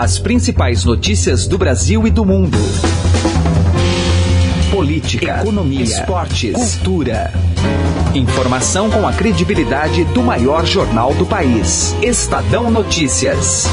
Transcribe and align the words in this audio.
As 0.00 0.18
principais 0.18 0.82
notícias 0.82 1.46
do 1.46 1.58
Brasil 1.58 2.06
e 2.06 2.10
do 2.10 2.24
mundo. 2.24 2.56
Política, 4.70 5.42
economia, 5.42 5.82
esportes, 5.82 6.54
cultura. 6.76 7.30
Informação 8.14 8.88
com 8.88 9.06
a 9.06 9.12
credibilidade 9.12 10.04
do 10.04 10.22
maior 10.22 10.64
jornal 10.64 11.12
do 11.12 11.26
país. 11.26 11.94
Estadão 12.00 12.70
Notícias. 12.70 13.66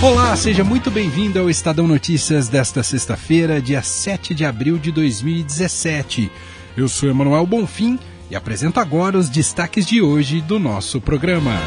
Olá, 0.00 0.36
seja 0.36 0.62
muito 0.62 0.88
bem-vindo 0.88 1.40
ao 1.40 1.50
Estadão 1.50 1.88
Notícias 1.88 2.48
desta 2.48 2.84
sexta-feira, 2.84 3.60
dia 3.60 3.82
7 3.82 4.36
de 4.36 4.44
abril 4.44 4.78
de 4.78 4.92
2017. 4.92 6.30
Eu 6.76 6.88
sou 6.88 7.10
Emanuel 7.10 7.44
Bonfim 7.44 7.98
e 8.30 8.36
apresento 8.36 8.78
agora 8.78 9.18
os 9.18 9.28
destaques 9.28 9.84
de 9.84 10.00
hoje 10.00 10.40
do 10.40 10.60
nosso 10.60 11.00
programa. 11.00 11.58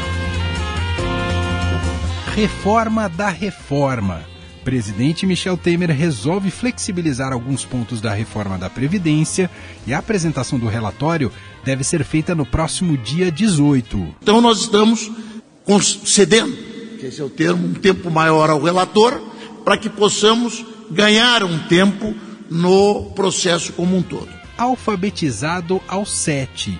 Reforma 2.34 3.08
da 3.08 3.28
reforma. 3.28 4.24
Presidente 4.64 5.24
Michel 5.24 5.56
Temer 5.56 5.90
resolve 5.92 6.50
flexibilizar 6.50 7.32
alguns 7.32 7.64
pontos 7.64 8.00
da 8.00 8.12
reforma 8.12 8.58
da 8.58 8.68
Previdência 8.68 9.48
e 9.86 9.94
a 9.94 9.98
apresentação 9.98 10.58
do 10.58 10.66
relatório 10.66 11.30
deve 11.64 11.84
ser 11.84 12.02
feita 12.02 12.34
no 12.34 12.44
próximo 12.44 12.98
dia 12.98 13.30
18. 13.30 14.16
Então 14.20 14.40
nós 14.40 14.62
estamos 14.62 15.12
concedendo 15.64 16.56
que 16.98 17.06
esse 17.06 17.20
é 17.20 17.24
o 17.24 17.30
termo, 17.30 17.68
um 17.68 17.74
tempo 17.74 18.10
maior 18.10 18.50
ao 18.50 18.60
relator, 18.60 19.22
para 19.64 19.78
que 19.78 19.88
possamos 19.88 20.66
ganhar 20.90 21.44
um 21.44 21.60
tempo 21.68 22.12
no 22.50 23.12
processo 23.14 23.72
como 23.74 23.96
um 23.96 24.02
todo. 24.02 24.28
Alfabetizado 24.58 25.80
aos 25.86 26.10
sete. 26.10 26.76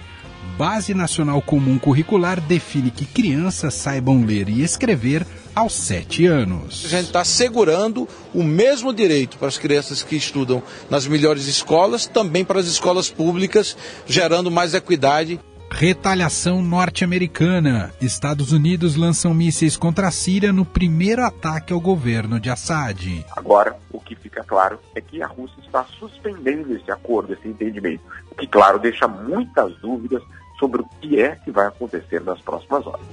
Base 0.56 0.94
Nacional 0.94 1.42
Comum 1.42 1.78
Curricular 1.78 2.40
define 2.40 2.90
que 2.90 3.04
crianças 3.04 3.74
saibam 3.74 4.24
ler 4.24 4.48
e 4.48 4.62
escrever 4.62 5.26
aos 5.52 5.72
sete 5.72 6.26
anos. 6.26 6.84
A 6.84 6.88
gente 6.88 7.06
está 7.06 7.24
segurando 7.24 8.08
o 8.32 8.44
mesmo 8.44 8.92
direito 8.92 9.36
para 9.36 9.48
as 9.48 9.58
crianças 9.58 10.02
que 10.04 10.14
estudam 10.14 10.62
nas 10.88 11.08
melhores 11.08 11.48
escolas, 11.48 12.06
também 12.06 12.44
para 12.44 12.60
as 12.60 12.66
escolas 12.66 13.10
públicas, 13.10 13.76
gerando 14.06 14.48
mais 14.48 14.74
equidade. 14.74 15.40
Retaliação 15.72 16.62
norte-americana. 16.62 17.92
Estados 18.00 18.52
Unidos 18.52 18.94
lançam 18.94 19.34
mísseis 19.34 19.76
contra 19.76 20.06
a 20.06 20.12
Síria 20.12 20.52
no 20.52 20.64
primeiro 20.64 21.24
ataque 21.24 21.72
ao 21.72 21.80
governo 21.80 22.38
de 22.38 22.48
Assad. 22.48 23.24
Agora, 23.34 23.76
o 23.90 23.98
que 23.98 24.14
fica 24.14 24.44
claro 24.44 24.78
é 24.94 25.00
que 25.00 25.20
a 25.20 25.26
Rússia 25.26 25.60
está 25.66 25.84
suspendendo 25.98 26.76
esse 26.76 26.92
acordo, 26.92 27.32
esse 27.32 27.48
entendimento. 27.48 28.02
O 28.30 28.36
que, 28.36 28.46
claro, 28.46 28.78
deixa 28.78 29.08
muitas 29.08 29.74
dúvidas 29.78 30.22
sobre 30.58 30.82
o 30.82 30.88
que 31.00 31.20
é 31.20 31.36
que 31.36 31.50
vai 31.50 31.66
acontecer 31.66 32.22
nas 32.22 32.40
próximas 32.40 32.86
horas. 32.86 33.06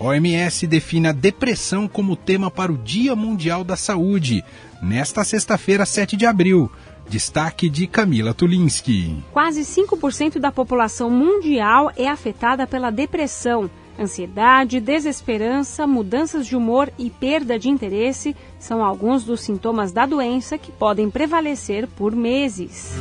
OMS 0.00 0.66
define 0.66 1.08
a 1.08 1.12
depressão 1.12 1.88
como 1.88 2.14
tema 2.14 2.50
para 2.50 2.70
o 2.70 2.78
Dia 2.78 3.16
Mundial 3.16 3.64
da 3.64 3.74
Saúde, 3.74 4.44
nesta 4.80 5.24
sexta-feira, 5.24 5.84
7 5.84 6.16
de 6.16 6.24
abril. 6.24 6.70
Destaque 7.08 7.68
de 7.68 7.86
Camila 7.86 8.34
Tulinski. 8.34 9.24
Quase 9.32 9.62
5% 9.62 10.38
da 10.38 10.52
população 10.52 11.10
mundial 11.10 11.90
é 11.96 12.06
afetada 12.06 12.66
pela 12.66 12.90
depressão. 12.90 13.68
Ansiedade, 13.98 14.78
desesperança, 14.78 15.86
mudanças 15.86 16.46
de 16.46 16.54
humor 16.54 16.92
e 16.96 17.10
perda 17.10 17.58
de 17.58 17.68
interesse 17.68 18.36
são 18.58 18.84
alguns 18.84 19.24
dos 19.24 19.40
sintomas 19.40 19.90
da 19.90 20.06
doença 20.06 20.56
que 20.56 20.70
podem 20.70 21.10
prevalecer 21.10 21.88
por 21.88 22.14
meses. 22.14 22.94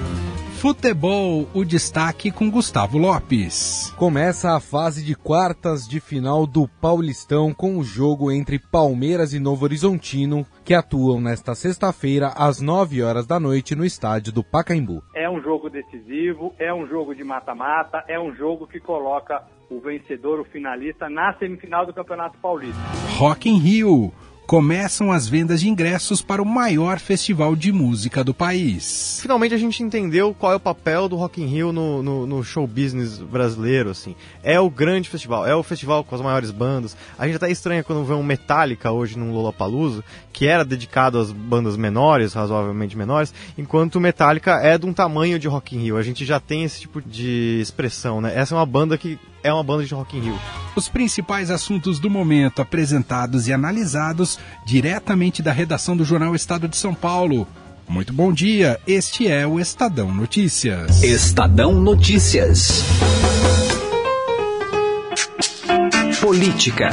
Futebol, 0.57 1.47
o 1.53 1.63
destaque 1.63 2.31
com 2.31 2.49
Gustavo 2.49 2.97
Lopes. 2.97 3.93
Começa 3.95 4.55
a 4.55 4.59
fase 4.59 5.05
de 5.05 5.13
quartas 5.13 5.87
de 5.87 5.99
final 5.99 6.47
do 6.47 6.67
Paulistão 6.67 7.53
com 7.53 7.77
o 7.77 7.83
jogo 7.83 8.31
entre 8.31 8.57
Palmeiras 8.57 9.35
e 9.35 9.39
Novo 9.39 9.65
Horizontino, 9.65 10.47
que 10.65 10.73
atuam 10.73 11.21
nesta 11.21 11.53
sexta-feira 11.53 12.33
às 12.35 12.59
9 12.59 13.03
horas 13.03 13.27
da 13.27 13.39
noite 13.39 13.75
no 13.75 13.85
estádio 13.85 14.33
do 14.33 14.43
Pacaembu. 14.43 15.03
É 15.15 15.29
um 15.29 15.39
jogo 15.43 15.69
decisivo, 15.69 16.55
é 16.57 16.73
um 16.73 16.87
jogo 16.87 17.13
de 17.13 17.23
mata-mata, 17.23 18.03
é 18.07 18.19
um 18.19 18.33
jogo 18.33 18.65
que 18.65 18.79
coloca 18.79 19.43
o 19.69 19.79
vencedor, 19.79 20.39
o 20.39 20.45
finalista, 20.45 21.07
na 21.07 21.33
semifinal 21.37 21.85
do 21.85 21.93
Campeonato 21.93 22.39
Paulista. 22.39 22.81
Rock 23.17 23.47
in 23.47 23.59
Rio 23.59 24.11
começam 24.47 25.11
as 25.11 25.27
vendas 25.27 25.59
de 25.59 25.67
ingressos 25.67 26.21
para 26.21 26.41
o 26.41 26.45
maior 26.45 26.99
festival 26.99 27.53
de 27.53 27.73
música 27.73 28.23
do 28.23 28.33
país. 28.33 29.19
Finalmente 29.21 29.53
a 29.53 29.57
gente 29.57 29.83
entendeu 29.83 30.33
qual 30.33 30.53
é 30.53 30.55
o 30.55 30.59
papel 30.59 31.09
do 31.09 31.17
Rock 31.17 31.41
in 31.41 31.47
Rio 31.47 31.73
no, 31.73 32.01
no, 32.01 32.25
no, 32.25 32.41
show 32.45 32.65
business 32.65 33.17
brasileiro, 33.17 33.89
assim. 33.89 34.15
É 34.41 34.57
o 34.57 34.69
grande 34.69 35.09
festival, 35.09 35.45
é 35.45 35.53
o 35.53 35.61
festival 35.61 36.01
com 36.01 36.15
as 36.15 36.21
maiores 36.21 36.49
bandas. 36.49 36.95
A 37.19 37.25
gente 37.25 37.35
até 37.35 37.51
estranha 37.51 37.83
quando 37.83 38.05
vê 38.05 38.13
um 38.13 38.23
Metallica 38.23 38.89
hoje 38.89 39.19
num 39.19 39.33
Lollapalooza, 39.33 40.01
que 40.31 40.47
era 40.47 40.63
dedicado 40.63 41.19
às 41.19 41.29
bandas 41.29 41.75
menores, 41.75 42.31
razoavelmente 42.31 42.97
menores, 42.97 43.33
enquanto 43.57 43.95
o 43.95 44.01
Metallica 44.01 44.61
é 44.63 44.77
de 44.77 44.85
um 44.85 44.93
tamanho 44.93 45.37
de 45.37 45.49
Rock 45.49 45.75
in 45.75 45.79
Rio. 45.79 45.97
A 45.97 46.03
gente 46.03 46.23
já 46.23 46.39
tem 46.39 46.63
esse 46.63 46.79
tipo 46.79 47.01
de 47.01 47.59
expressão, 47.61 48.21
né? 48.21 48.31
Essa 48.33 48.55
é 48.55 48.57
uma 48.57 48.65
banda 48.65 48.97
que 48.97 49.19
é 49.47 49.53
uma 49.53 49.63
banda 49.63 49.85
de 49.85 49.93
Rock 49.93 50.17
in 50.17 50.21
Rio. 50.21 50.39
Os 50.75 50.89
principais 50.89 51.49
assuntos 51.49 51.99
do 51.99 52.09
momento 52.09 52.61
apresentados 52.61 53.47
e 53.47 53.53
analisados 53.53 54.37
diretamente 54.65 55.41
da 55.41 55.51
redação 55.51 55.95
do 55.95 56.03
jornal 56.03 56.35
Estado 56.35 56.67
de 56.67 56.75
São 56.75 56.93
Paulo. 56.93 57.47
Muito 57.87 58.11
bom 58.11 58.33
dia, 58.33 58.77
este 58.85 59.27
é 59.27 59.47
o 59.47 59.59
Estadão 59.59 60.13
Notícias. 60.13 61.01
Estadão 61.01 61.73
Notícias. 61.73 62.83
Política. 66.19 66.89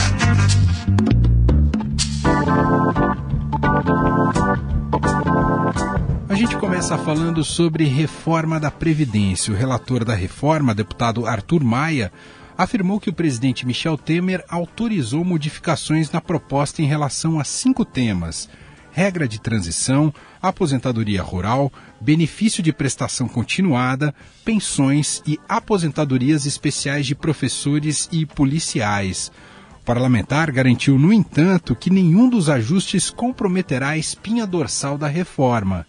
A 6.28 6.34
gente 6.36 6.56
começa 6.56 6.96
falando 6.98 7.42
sobre 7.42 7.84
reforma 7.84 8.60
da 8.60 8.70
Previdência. 8.70 9.52
O 9.52 9.56
relator 9.56 10.04
da 10.04 10.14
reforma, 10.14 10.74
deputado 10.74 11.26
Arthur 11.26 11.64
Maia, 11.64 12.12
afirmou 12.56 13.00
que 13.00 13.10
o 13.10 13.12
presidente 13.14 13.66
Michel 13.66 13.98
Temer 13.98 14.44
autorizou 14.48 15.24
modificações 15.24 16.10
na 16.10 16.20
proposta 16.20 16.82
em 16.82 16.86
relação 16.86 17.38
a 17.38 17.44
cinco 17.44 17.84
temas: 17.84 18.48
regra 18.92 19.26
de 19.26 19.40
transição, 19.40 20.14
aposentadoria 20.40 21.22
rural, 21.22 21.72
benefício 22.00 22.62
de 22.62 22.72
prestação 22.72 23.26
continuada, 23.26 24.14
pensões 24.44 25.22
e 25.26 25.38
aposentadorias 25.48 26.46
especiais 26.46 27.06
de 27.06 27.14
professores 27.14 28.08
e 28.12 28.24
policiais. 28.24 29.32
O 29.80 29.84
parlamentar 29.84 30.50
garantiu, 30.50 30.98
no 30.98 31.12
entanto, 31.12 31.74
que 31.74 31.90
nenhum 31.90 32.30
dos 32.30 32.48
ajustes 32.48 33.10
comprometerá 33.10 33.90
a 33.90 33.98
espinha 33.98 34.46
dorsal 34.46 34.96
da 34.96 35.08
reforma. 35.08 35.86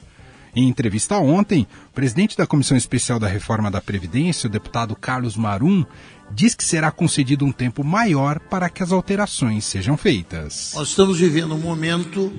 Em 0.55 0.69
entrevista 0.69 1.17
ontem, 1.17 1.67
o 1.89 1.93
presidente 1.93 2.37
da 2.37 2.47
Comissão 2.47 2.77
Especial 2.77 3.19
da 3.19 3.27
Reforma 3.27 3.69
da 3.69 3.81
Previdência, 3.81 4.47
o 4.47 4.51
deputado 4.51 4.95
Carlos 4.95 5.35
Marum, 5.35 5.85
diz 6.31 6.55
que 6.55 6.63
será 6.63 6.91
concedido 6.91 7.45
um 7.45 7.51
tempo 7.51 7.83
maior 7.83 8.39
para 8.39 8.69
que 8.69 8.83
as 8.83 8.91
alterações 8.91 9.65
sejam 9.65 9.97
feitas. 9.97 10.71
Nós 10.75 10.89
estamos 10.89 11.19
vivendo 11.19 11.53
um 11.53 11.59
momento 11.59 12.31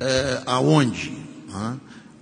é, 0.00 0.42
aonde 0.46 1.12
né, 1.48 1.76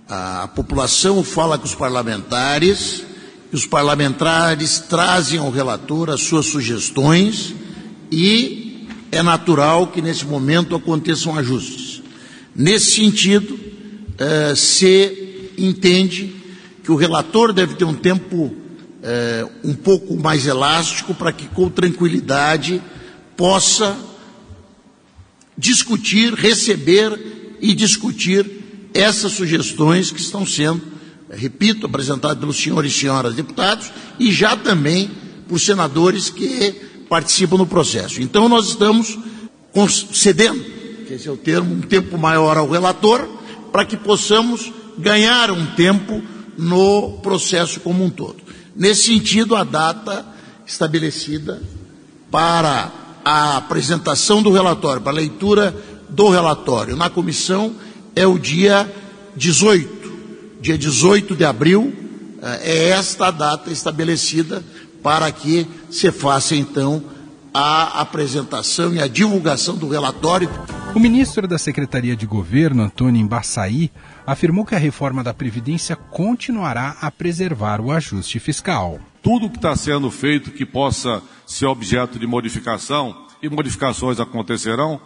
a 0.07 0.47
população 0.49 1.23
fala 1.23 1.57
com 1.57 1.65
os 1.65 1.75
parlamentares, 1.75 3.03
e 3.51 3.55
os 3.55 3.65
parlamentares 3.65 4.79
trazem 4.79 5.39
ao 5.39 5.51
relator 5.51 6.09
as 6.09 6.21
suas 6.21 6.47
sugestões 6.47 7.53
e 8.11 8.87
é 9.11 9.21
natural 9.21 9.87
que 9.87 10.01
nesse 10.01 10.25
momento 10.25 10.75
aconteçam 10.75 11.37
ajustes. 11.37 12.01
Nesse 12.55 12.95
sentido, 12.95 13.59
é, 14.17 14.55
se 14.55 15.51
entende 15.57 16.35
que 16.83 16.91
o 16.91 16.95
relator 16.95 17.53
deve 17.53 17.75
ter 17.75 17.85
um 17.85 17.93
tempo 17.93 18.62
é, 19.03 19.45
um 19.63 19.73
pouco 19.73 20.15
mais 20.15 20.47
elástico 20.47 21.13
para 21.13 21.33
que, 21.33 21.45
com 21.47 21.69
tranquilidade, 21.69 22.81
possa 23.35 23.97
discutir, 25.57 26.33
receber 26.33 27.57
e 27.59 27.75
discutir 27.75 28.63
essas 28.93 29.33
sugestões 29.33 30.09
que 30.09 30.21
estão 30.21 30.45
sendo, 30.45 30.81
repito, 31.29 31.85
apresentadas 31.85 32.39
pelos 32.39 32.57
senhores 32.57 32.93
e 32.93 32.99
senhoras 32.99 33.35
deputados 33.35 33.91
e 34.17 34.31
já 34.31 34.55
também 34.55 35.11
por 35.49 35.59
senadores 35.59 36.29
que 36.29 36.71
participam 37.09 37.57
no 37.57 37.67
processo. 37.67 38.21
Então, 38.21 38.47
nós 38.47 38.69
estamos 38.69 39.17
concedendo, 39.73 40.63
que 41.07 41.13
esse 41.13 41.27
é 41.27 41.31
o 41.31 41.37
termo, 41.37 41.75
um 41.75 41.81
tempo 41.81 42.17
maior 42.17 42.57
ao 42.57 42.69
relator, 42.69 43.27
para 43.71 43.83
que 43.83 43.97
possamos 43.97 44.71
ganhar 44.97 45.51
um 45.51 45.65
tempo 45.75 46.21
no 46.57 47.19
processo 47.23 47.79
como 47.79 48.05
um 48.05 48.09
todo. 48.09 48.42
Nesse 48.75 49.03
sentido, 49.03 49.55
a 49.55 49.63
data 49.63 50.25
estabelecida 50.65 51.61
para 52.31 52.91
a 53.23 53.57
apresentação 53.57 54.41
do 54.41 54.51
relatório, 54.51 55.01
para 55.01 55.11
a 55.11 55.15
leitura 55.15 55.75
do 56.09 56.29
relatório 56.29 56.95
na 56.95 57.09
comissão 57.09 57.75
é 58.15 58.25
o 58.25 58.37
dia 58.37 58.91
18. 59.35 60.13
Dia 60.61 60.77
18 60.77 61.35
de 61.35 61.45
abril 61.45 61.93
eh, 62.41 62.59
é 62.63 62.89
esta 62.89 63.27
a 63.27 63.31
data 63.31 63.71
estabelecida 63.71 64.63
para 65.01 65.31
que 65.31 65.67
se 65.89 66.11
faça 66.11 66.55
então 66.55 67.03
a 67.53 68.01
apresentação 68.01 68.93
e 68.93 69.01
a 69.01 69.07
divulgação 69.07 69.75
do 69.75 69.87
relatório. 69.87 70.49
O 70.95 70.99
ministro 70.99 71.47
da 71.47 71.57
Secretaria 71.57 72.15
de 72.15 72.27
Governo, 72.27 72.83
Antônio 72.83 73.19
Embaçaí, 73.19 73.91
afirmou 74.27 74.63
que 74.63 74.75
a 74.75 74.77
reforma 74.77 75.23
da 75.23 75.33
Previdência 75.33 75.95
continuará 75.95 76.95
a 77.01 77.09
preservar 77.09 77.81
o 77.81 77.91
ajuste 77.91 78.39
fiscal. 78.39 78.99
Tudo 79.23 79.49
que 79.49 79.57
está 79.57 79.75
sendo 79.75 80.11
feito 80.11 80.51
que 80.51 80.67
possa 80.67 81.23
ser 81.47 81.65
objeto 81.65 82.19
de 82.19 82.27
modificação, 82.27 83.25
e 83.41 83.49
modificações 83.49 84.19
acontecerão, 84.19 85.01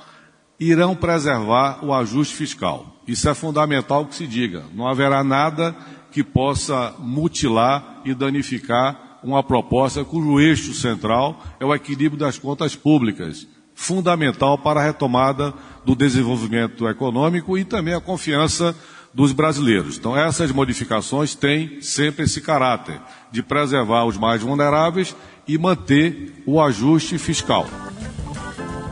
irão 0.60 0.94
preservar 0.94 1.80
o 1.84 1.94
ajuste 1.94 2.36
fiscal. 2.36 2.98
Isso 3.08 3.30
é 3.30 3.34
fundamental 3.34 4.06
que 4.06 4.16
se 4.16 4.28
diga. 4.28 4.66
Não 4.74 4.88
haverá 4.88 5.24
nada 5.24 5.74
que 6.12 6.22
possa 6.22 6.96
mutilar 7.00 8.02
e 8.04 8.14
danificar 8.14 9.20
uma 9.24 9.42
proposta 9.42 10.04
cujo 10.04 10.40
eixo 10.40 10.74
central 10.74 11.42
é 11.60 11.66
o 11.66 11.74
equilíbrio 11.74 12.20
das 12.20 12.38
contas 12.38 12.76
públicas, 12.76 13.48
fundamental 13.78 14.58
para 14.58 14.82
a 14.82 14.84
retomada 14.84 15.54
do 15.86 15.96
desenvolvimento 15.96 16.90
econômico 16.90 17.56
e 17.56 17.64
também 17.64 17.94
a 17.94 18.02
confiança 18.02 18.76
dos 19.14 19.32
brasileiros. 19.32 19.98
Então, 19.98 20.18
essas 20.18 20.52
modificações 20.52 21.36
têm 21.36 21.80
sempre 21.80 22.26
esse 22.26 22.42
caráter 22.42 23.00
de 23.32 23.44
preservar 23.44 24.06
os 24.06 24.18
mais 24.18 24.42
vulneráveis 24.42 25.16
e 25.48 25.60
manter 25.60 26.42
o 26.46 26.60
ajuste 26.60 27.20
fiscal. 27.20 27.68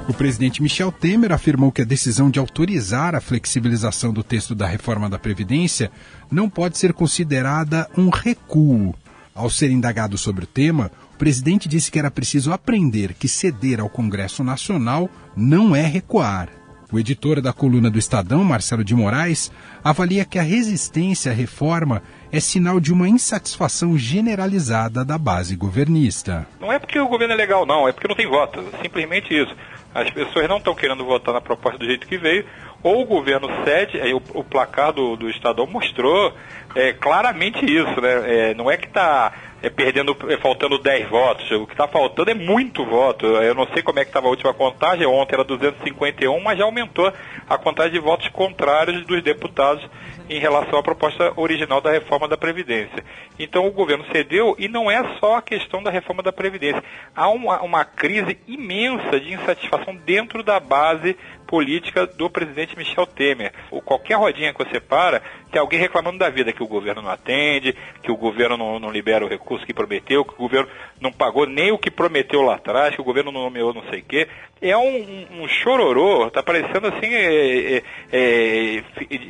O 0.07 0.13
presidente 0.13 0.61
Michel 0.61 0.91
Temer 0.91 1.31
afirmou 1.31 1.71
que 1.71 1.81
a 1.81 1.85
decisão 1.85 2.29
de 2.29 2.37
autorizar 2.37 3.15
a 3.15 3.21
flexibilização 3.21 4.13
do 4.13 4.23
texto 4.23 4.53
da 4.53 4.67
reforma 4.67 5.09
da 5.09 5.17
Previdência 5.17 5.91
não 6.29 6.47
pode 6.47 6.77
ser 6.77 6.93
considerada 6.93 7.89
um 7.97 8.09
recuo. 8.09 8.93
Ao 9.33 9.49
ser 9.49 9.71
indagado 9.71 10.15
sobre 10.15 10.43
o 10.43 10.47
tema, 10.47 10.91
o 11.15 11.17
presidente 11.17 11.69
disse 11.69 11.89
que 11.89 11.97
era 11.97 12.11
preciso 12.11 12.51
aprender 12.51 13.13
que 13.13 13.29
ceder 13.29 13.79
ao 13.79 13.87
Congresso 13.87 14.43
Nacional 14.43 15.09
não 15.33 15.73
é 15.73 15.81
recuar. 15.81 16.49
O 16.91 16.99
editor 16.99 17.39
da 17.39 17.53
coluna 17.53 17.89
do 17.89 17.97
Estadão, 17.97 18.43
Marcelo 18.43 18.83
de 18.83 18.93
Moraes, 18.93 19.49
avalia 19.81 20.25
que 20.25 20.37
a 20.37 20.41
resistência 20.41 21.31
à 21.31 21.33
reforma 21.33 22.03
é 22.33 22.41
sinal 22.41 22.81
de 22.81 22.91
uma 22.91 23.07
insatisfação 23.07 23.97
generalizada 23.97 25.05
da 25.05 25.17
base 25.17 25.55
governista. 25.55 26.45
Não 26.59 26.69
é 26.69 26.77
porque 26.77 26.99
o 26.99 27.07
governo 27.07 27.33
é 27.33 27.37
legal, 27.37 27.65
não, 27.65 27.87
é 27.87 27.93
porque 27.93 28.09
não 28.09 28.15
tem 28.15 28.27
voto. 28.27 28.61
Simplesmente 28.81 29.33
isso. 29.33 29.55
As 29.93 30.11
pessoas 30.11 30.49
não 30.49 30.57
estão 30.57 30.75
querendo 30.75 31.05
votar 31.05 31.33
na 31.33 31.39
proposta 31.39 31.79
do 31.79 31.85
jeito 31.85 32.05
que 32.05 32.17
veio, 32.17 32.45
ou 32.83 33.01
o 33.01 33.05
governo 33.05 33.47
cede, 33.63 33.97
o, 34.13 34.39
o 34.39 34.43
placar 34.43 34.91
do, 34.91 35.15
do 35.15 35.29
Estadão 35.29 35.65
mostrou 35.65 36.33
é, 36.75 36.91
claramente 36.91 37.65
isso, 37.65 38.01
né? 38.01 38.49
É, 38.51 38.53
não 38.53 38.69
é 38.69 38.75
que 38.75 38.87
está 38.87 39.31
é, 39.65 39.69
perdendo, 39.71 40.15
é, 40.29 40.37
faltando 40.37 40.77
10 40.77 41.09
votos, 41.09 41.49
o 41.49 41.65
que 41.65 41.73
está 41.73 41.87
faltando 41.87 42.29
é 42.29 42.35
muito 42.35 42.85
voto. 42.85 43.25
Eu 43.25 43.55
não 43.55 43.65
sei 43.73 43.81
como 43.81 43.97
é 43.97 44.03
que 44.03 44.09
estava 44.09 44.27
a 44.27 44.29
última 44.29 44.53
contagem, 44.53 45.07
ontem 45.07 45.33
era 45.33 45.43
251, 45.43 46.39
mas 46.39 46.59
já 46.59 46.65
aumentou 46.65 47.11
a 47.49 47.57
contagem 47.57 47.93
de 47.93 47.99
votos 47.99 48.27
contrários 48.27 49.03
dos 49.07 49.23
deputados 49.23 49.83
em 50.29 50.39
relação 50.39 50.77
à 50.77 50.83
proposta 50.83 51.33
original 51.35 51.81
da 51.81 51.91
reforma 51.91 52.27
da 52.27 52.37
Previdência. 52.37 53.03
Então 53.39 53.65
o 53.65 53.71
governo 53.71 54.05
cedeu 54.11 54.55
e 54.59 54.67
não 54.67 54.89
é 54.89 55.03
só 55.19 55.37
a 55.37 55.41
questão 55.41 55.81
da 55.81 55.89
reforma 55.89 56.21
da 56.21 56.31
Previdência. 56.31 56.83
Há 57.15 57.27
uma, 57.29 57.59
uma 57.61 57.83
crise 57.83 58.37
imensa 58.47 59.19
de 59.19 59.33
insatisfação 59.33 59.95
dentro 59.95 60.43
da 60.43 60.59
base 60.59 61.17
política 61.45 62.05
do 62.05 62.29
presidente 62.29 62.77
Michel 62.77 63.05
Temer. 63.05 63.53
Ou 63.71 63.81
qualquer 63.81 64.15
rodinha 64.15 64.53
que 64.53 64.63
você 64.63 64.79
para, 64.79 65.21
tem 65.51 65.59
alguém 65.59 65.79
reclamando 65.79 66.17
da 66.17 66.29
vida, 66.29 66.51
que 66.51 66.63
o 66.63 66.67
governo 66.67 67.01
não 67.01 67.09
atende, 67.09 67.75
que 68.01 68.11
o 68.11 68.17
governo 68.17 68.57
não, 68.57 68.79
não 68.79 68.91
libera 68.91 69.25
o 69.25 69.29
recurso 69.29 69.65
que 69.65 69.73
prometeu, 69.73 70.25
que 70.25 70.33
o 70.33 70.37
governo 70.37 70.69
não 70.99 71.11
pagou 71.11 71.45
nem 71.45 71.71
o 71.71 71.77
que 71.77 71.91
prometeu 71.91 72.41
lá 72.41 72.55
atrás, 72.55 72.95
que 72.95 73.01
o 73.01 73.05
governo 73.05 73.31
não 73.31 73.43
nomeou 73.43 73.73
não 73.73 73.83
sei 73.89 73.99
o 73.99 74.03
quê. 74.03 74.27
É 74.61 74.75
um, 74.75 75.43
um 75.43 75.47
chororô, 75.47 76.29
tá 76.31 76.41
parecendo 76.41 76.87
assim, 76.87 77.13
é, 77.13 77.77
é, 77.77 77.83
é, 78.11 78.83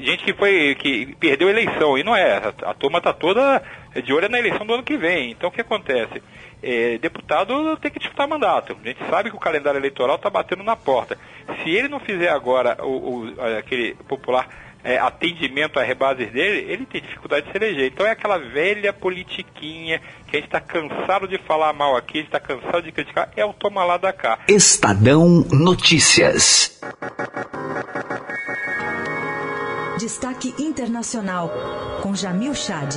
gente 0.04 0.24
que 0.24 0.34
foi, 0.34 0.76
que 0.76 1.16
perdeu 1.16 1.48
a 1.48 1.52
eleição, 1.52 1.98
e 1.98 2.04
não 2.04 2.16
é, 2.16 2.38
a, 2.38 2.70
a 2.70 2.74
turma 2.74 3.02
tá 3.02 3.12
toda 3.12 3.62
de 4.02 4.14
olho 4.14 4.30
na 4.30 4.40
eleição 4.40 4.66
do 4.66 4.74
ano 4.74 4.84
que 4.84 4.98
vem. 4.98 5.32
Então 5.32 5.50
o 5.50 5.52
que 5.52 5.62
acontece? 5.62 6.22
É, 6.62 6.98
deputado 6.98 7.78
tem 7.78 7.92
que 7.92 8.00
disputar 8.00 8.28
mandato. 8.28 8.76
A 8.82 8.88
gente 8.88 9.04
sabe 9.10 9.30
que 9.30 9.36
o 9.36 9.40
calendário 9.40 9.78
eleitoral 9.78 10.16
está 10.16 10.30
batendo 10.30 10.64
na 10.64 10.76
porta. 10.76 11.18
Se 11.66 11.72
ele 11.72 11.88
não 11.88 12.00
fizer 12.00 12.30
agora 12.30 12.78
o, 12.86 13.24
o 13.26 13.42
aquele 13.58 13.96
popular 14.08 14.48
é, 14.84 15.00
atendimento 15.00 15.80
às 15.80 15.88
rebases 15.88 16.32
dele, 16.32 16.72
ele 16.72 16.86
tem 16.86 17.02
dificuldade 17.02 17.48
de 17.48 17.52
se 17.52 17.58
eleger. 17.58 17.92
Então 17.92 18.06
é 18.06 18.12
aquela 18.12 18.38
velha 18.38 18.94
politiquinha 18.94 20.00
que 20.28 20.38
a 20.38 20.40
gente 20.40 20.46
está 20.46 20.62
cansado 20.62 21.28
de 21.28 21.40
falar 21.40 21.74
mal 21.74 21.98
aqui, 21.98 22.20
a 22.20 22.22
gente 22.22 22.28
está 22.28 22.40
cansado 22.40 22.84
de 22.84 22.92
criticar, 22.92 23.32
é 23.36 23.44
o 23.44 23.52
toma 23.52 23.84
lá 23.84 23.98
da 23.98 24.14
cá. 24.14 24.38
Estadão 24.48 25.44
Notícias. 25.52 26.80
Destaque 29.98 30.54
Internacional, 30.60 31.50
com 32.04 32.14
Jamil 32.14 32.54
Chad. 32.54 32.94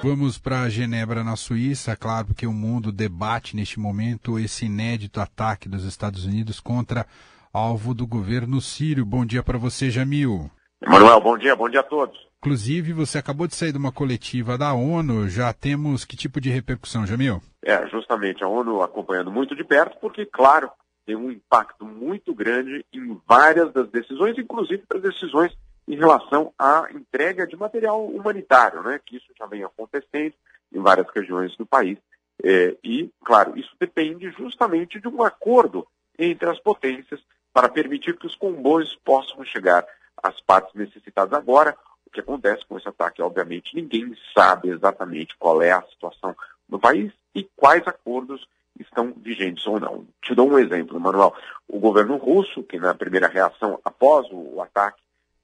Vamos 0.00 0.38
para 0.38 0.68
Genebra, 0.68 1.24
na 1.24 1.34
Suíça. 1.34 1.96
Claro 1.96 2.28
que 2.32 2.46
o 2.46 2.52
mundo 2.52 2.92
debate 2.92 3.56
neste 3.56 3.80
momento 3.80 4.38
esse 4.38 4.66
inédito 4.66 5.20
ataque 5.20 5.68
dos 5.68 5.84
Estados 5.84 6.24
Unidos 6.24 6.60
contra 6.60 7.04
alvo 7.52 7.92
do 7.94 8.06
governo 8.06 8.60
sírio. 8.60 9.04
Bom 9.04 9.26
dia 9.26 9.42
para 9.42 9.58
você, 9.58 9.90
Jamil. 9.90 10.48
Manuel, 10.86 11.20
bom 11.20 11.36
dia, 11.36 11.56
bom 11.56 11.68
dia 11.68 11.80
a 11.80 11.82
todos. 11.82 12.16
Inclusive, 12.38 12.92
você 12.92 13.18
acabou 13.18 13.48
de 13.48 13.56
sair 13.56 13.72
de 13.72 13.78
uma 13.78 13.90
coletiva 13.90 14.56
da 14.56 14.72
ONU. 14.72 15.28
Já 15.28 15.52
temos 15.52 16.04
que 16.04 16.16
tipo 16.16 16.40
de 16.40 16.48
repercussão, 16.48 17.04
Jamil? 17.04 17.42
É, 17.64 17.84
justamente 17.88 18.44
a 18.44 18.48
ONU 18.48 18.80
acompanhando 18.80 19.32
muito 19.32 19.56
de 19.56 19.64
perto, 19.64 19.98
porque, 20.00 20.24
claro, 20.24 20.70
tem 21.04 21.16
um 21.16 21.32
impacto 21.32 21.84
muito 21.84 22.32
grande 22.32 22.84
em 22.94 23.20
várias 23.26 23.72
das 23.72 23.90
decisões, 23.90 24.38
inclusive 24.38 24.84
das 24.88 25.02
decisões 25.02 25.52
em 25.88 25.96
relação 25.96 26.52
à 26.58 26.86
entrega 26.92 27.46
de 27.46 27.56
material 27.56 28.04
humanitário, 28.06 28.82
né, 28.82 29.00
que 29.04 29.16
isso 29.16 29.32
já 29.36 29.46
vem 29.46 29.64
acontecendo 29.64 30.34
em 30.72 30.80
várias 30.80 31.06
regiões 31.14 31.56
do 31.56 31.64
país. 31.64 31.96
É, 32.44 32.76
e, 32.84 33.10
claro, 33.24 33.58
isso 33.58 33.74
depende 33.80 34.30
justamente 34.30 35.00
de 35.00 35.08
um 35.08 35.22
acordo 35.22 35.86
entre 36.18 36.48
as 36.48 36.60
potências 36.60 37.20
para 37.52 37.70
permitir 37.70 38.16
que 38.18 38.26
os 38.26 38.36
comboios 38.36 38.94
possam 39.02 39.42
chegar 39.44 39.84
às 40.22 40.38
partes 40.42 40.74
necessitadas. 40.74 41.32
Agora, 41.32 41.74
o 42.06 42.10
que 42.10 42.20
acontece 42.20 42.64
com 42.66 42.76
esse 42.76 42.88
ataque? 42.88 43.22
Obviamente, 43.22 43.74
ninguém 43.74 44.14
sabe 44.34 44.68
exatamente 44.68 45.36
qual 45.38 45.62
é 45.62 45.72
a 45.72 45.82
situação 45.82 46.36
no 46.68 46.78
país 46.78 47.12
e 47.34 47.44
quais 47.56 47.86
acordos 47.86 48.46
estão 48.78 49.12
vigentes 49.16 49.66
ou 49.66 49.80
não. 49.80 50.06
Te 50.22 50.34
dou 50.34 50.48
um 50.48 50.58
exemplo, 50.58 51.00
Manuel. 51.00 51.34
O 51.66 51.80
governo 51.80 52.16
russo, 52.16 52.62
que 52.62 52.78
na 52.78 52.94
primeira 52.94 53.26
reação 53.26 53.80
após 53.84 54.26
o 54.30 54.60
ataque, 54.60 55.00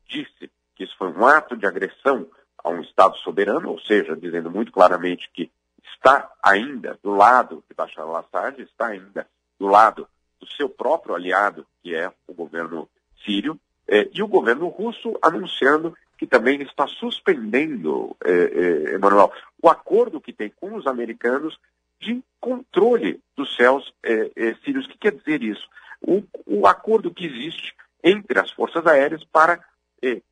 disse 0.08 0.50
que 0.74 0.84
isso 0.84 0.96
foi 0.96 1.08
um 1.08 1.26
ato 1.26 1.56
de 1.56 1.66
agressão 1.66 2.26
a 2.62 2.70
um 2.70 2.80
Estado 2.80 3.16
soberano, 3.18 3.70
ou 3.70 3.80
seja, 3.80 4.16
dizendo 4.16 4.50
muito 4.50 4.72
claramente 4.72 5.30
que 5.32 5.50
está 5.94 6.30
ainda 6.42 6.98
do 7.02 7.14
lado 7.14 7.62
de 7.68 7.74
Bashar 7.74 8.04
al-Assad, 8.04 8.60
está 8.60 8.88
ainda 8.88 9.26
do 9.58 9.66
lado 9.66 10.08
do 10.40 10.46
seu 10.52 10.68
próprio 10.68 11.14
aliado, 11.14 11.66
que 11.82 11.94
é 11.94 12.10
o 12.26 12.34
governo 12.34 12.88
sírio, 13.24 13.58
eh, 13.86 14.08
e 14.12 14.22
o 14.22 14.28
governo 14.28 14.68
russo 14.68 15.16
anunciando 15.22 15.96
que 16.16 16.26
também 16.26 16.62
está 16.62 16.86
suspendendo, 16.86 18.16
eh, 18.24 18.30
eh, 18.30 18.94
Emanuel, 18.94 19.32
o 19.60 19.68
acordo 19.68 20.20
que 20.20 20.32
tem 20.32 20.50
com 20.50 20.74
os 20.74 20.86
americanos 20.86 21.58
de 22.00 22.22
controle 22.40 23.20
dos 23.34 23.54
céus 23.56 23.94
sírios. 24.62 24.84
O 24.84 24.88
que 24.90 24.98
quer 24.98 25.12
dizer 25.12 25.42
isso? 25.42 25.66
O, 26.02 26.22
o 26.44 26.66
acordo 26.66 27.10
que 27.10 27.24
existe 27.24 27.74
entre 28.02 28.38
as 28.38 28.50
forças 28.50 28.86
aéreas 28.86 29.24
para 29.24 29.64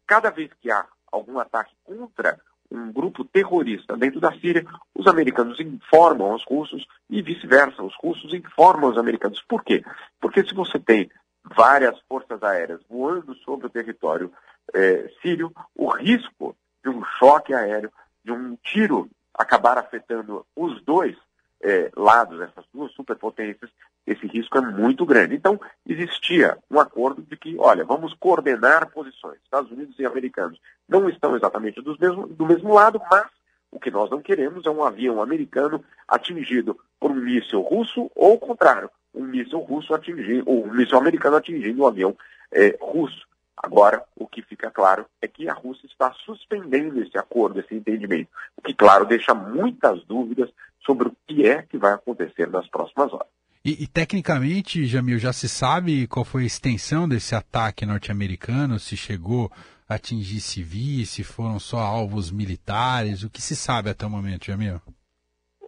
cada 0.06 0.30
vez 0.30 0.50
que 0.60 0.70
há 0.70 0.86
algum 1.10 1.38
ataque 1.38 1.74
contra 1.84 2.38
um 2.70 2.90
grupo 2.90 3.24
terrorista 3.24 3.96
dentro 3.96 4.18
da 4.18 4.32
Síria, 4.32 4.64
os 4.94 5.06
americanos 5.06 5.60
informam 5.60 6.34
os 6.34 6.44
russos 6.44 6.86
e 7.10 7.20
vice-versa. 7.20 7.82
Os 7.82 7.94
russos 7.96 8.32
informam 8.32 8.90
os 8.90 8.98
americanos. 8.98 9.42
Por 9.46 9.62
quê? 9.62 9.84
Porque 10.20 10.42
se 10.42 10.54
você 10.54 10.78
tem 10.78 11.10
várias 11.44 11.98
forças 12.08 12.42
aéreas 12.42 12.80
voando 12.88 13.34
sobre 13.36 13.66
o 13.66 13.70
território 13.70 14.32
é, 14.72 15.10
sírio, 15.20 15.52
o 15.76 15.88
risco 15.88 16.56
de 16.82 16.88
um 16.88 17.04
choque 17.18 17.52
aéreo, 17.52 17.92
de 18.24 18.32
um 18.32 18.56
tiro 18.62 19.10
acabar 19.34 19.76
afetando 19.76 20.46
os 20.56 20.82
dois 20.82 21.16
é, 21.62 21.90
lados, 21.97 22.40
essas 22.40 22.64
duas 22.75 22.92
superpotências, 22.92 23.71
esse 24.07 24.26
risco 24.26 24.59
é 24.59 24.61
muito 24.61 25.07
grande. 25.07 25.35
Então, 25.35 25.61
existia 25.87 26.59
um 26.71 26.81
acordo 26.81 27.23
de 27.23 27.37
que, 27.37 27.57
olha, 27.59 27.85
vamos 27.85 28.12
coordenar 28.14 28.90
posições. 28.90 29.38
Estados 29.45 29.71
Unidos 29.71 29.99
e 29.99 30.04
americanos 30.04 30.61
não 30.88 31.09
estão 31.09 31.37
exatamente 31.37 31.81
do 31.81 31.97
mesmo, 31.99 32.26
do 32.26 32.47
mesmo 32.47 32.75
lado, 32.75 33.00
mas 33.11 33.26
o 33.71 33.78
que 33.78 33.90
nós 33.90 34.11
não 34.11 34.21
queremos 34.21 34.66
é 34.66 34.71
um 34.71 34.85
avião 34.85 35.23
americano 35.23 35.83
atingido 36.07 36.78
por 36.99 37.11
um 37.11 37.14
míssil 37.14 37.62
russo 37.62 38.11
ou 38.14 38.35
o 38.35 38.38
contrário, 38.38 38.90
um 39.14 39.25
míssil 39.25 39.61
russo 39.61 39.95
atingindo, 39.95 40.42
ou 40.47 40.66
um 40.66 40.73
míssil 40.73 40.99
americano 40.99 41.37
atingindo 41.37 41.83
um 41.83 41.87
avião 41.87 42.16
é, 42.50 42.76
russo. 42.81 43.26
Agora, 43.62 44.02
o 44.16 44.26
que 44.26 44.42
fica 44.42 44.71
claro 44.71 45.07
é 45.21 45.28
que 45.28 45.49
a 45.49 45.54
Rússia 45.54 45.87
está 45.87 46.12
suspendendo 46.25 47.00
esse 47.00 47.16
acordo, 47.16 47.61
esse 47.61 47.75
entendimento, 47.75 48.28
o 48.57 48.62
que, 48.62 48.75
claro, 48.75 49.07
deixa 49.07 49.33
muitas 49.33 50.04
dúvidas 50.04 50.50
sobre 50.85 51.09
o 51.09 51.16
que 51.28 51.47
é 51.47 51.62
que 51.62 51.78
vai 51.78 51.92
acontecer 51.92 52.49
nas 52.49 52.66
próximas 52.69 53.12
horas. 53.12 53.28
E, 53.64 53.85
e, 53.85 53.87
tecnicamente, 53.87 54.85
Jamil, 54.87 55.19
já 55.19 55.33
se 55.33 55.49
sabe 55.49 56.09
qual 56.09 56.25
foi 56.25 56.42
a 56.42 56.47
extensão 56.47 57.09
desse 57.09 57.37
ataque 57.37 57.87
norte-americano? 57.87 58.81
Se 58.81 58.97
chegou 58.97 59.52
a 59.88 59.95
atingir 59.95 60.40
civis, 60.40 61.11
se 61.11 61.23
foram 61.23 61.61
só 61.61 61.78
alvos 61.78 62.33
militares? 62.33 63.23
O 63.23 63.31
que 63.31 63.40
se 63.40 63.54
sabe 63.54 63.88
até 63.88 64.04
o 64.04 64.11
momento, 64.11 64.47
Jamil? 64.47 64.81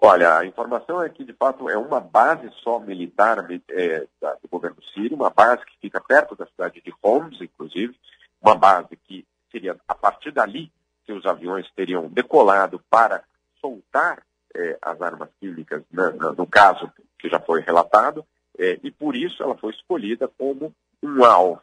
Olha, 0.06 0.36
a 0.36 0.44
informação 0.44 1.02
é 1.02 1.08
que, 1.08 1.24
de 1.24 1.32
fato, 1.32 1.66
é 1.70 1.78
uma 1.78 1.98
base 1.98 2.50
só 2.62 2.78
militar 2.78 3.38
é, 3.70 4.06
do 4.42 4.48
governo 4.50 4.76
sírio, 4.92 5.16
uma 5.16 5.30
base 5.30 5.64
que 5.64 5.78
fica 5.80 5.98
perto 5.98 6.36
da 6.36 6.44
cidade 6.44 6.82
de 6.82 6.92
Homs, 7.02 7.40
inclusive, 7.40 7.98
uma 8.38 8.54
base 8.54 8.96
que 8.96 9.26
seria, 9.50 9.74
a 9.88 9.94
partir 9.94 10.30
dali, 10.30 10.70
que 11.06 11.12
os 11.14 11.24
aviões 11.24 11.66
teriam 11.74 12.06
decolado 12.06 12.78
para 12.90 13.24
soltar 13.62 14.22
é, 14.54 14.76
as 14.82 15.00
armas 15.00 15.30
químicas, 15.40 15.82
né, 15.90 16.12
no 16.36 16.46
caso 16.46 16.92
que 17.18 17.30
já 17.30 17.40
foi 17.40 17.62
relatado, 17.62 18.26
é, 18.58 18.78
e 18.82 18.90
por 18.90 19.16
isso 19.16 19.42
ela 19.42 19.56
foi 19.56 19.72
escolhida 19.72 20.28
como 20.36 20.70
um 21.02 21.24
alvo. 21.24 21.62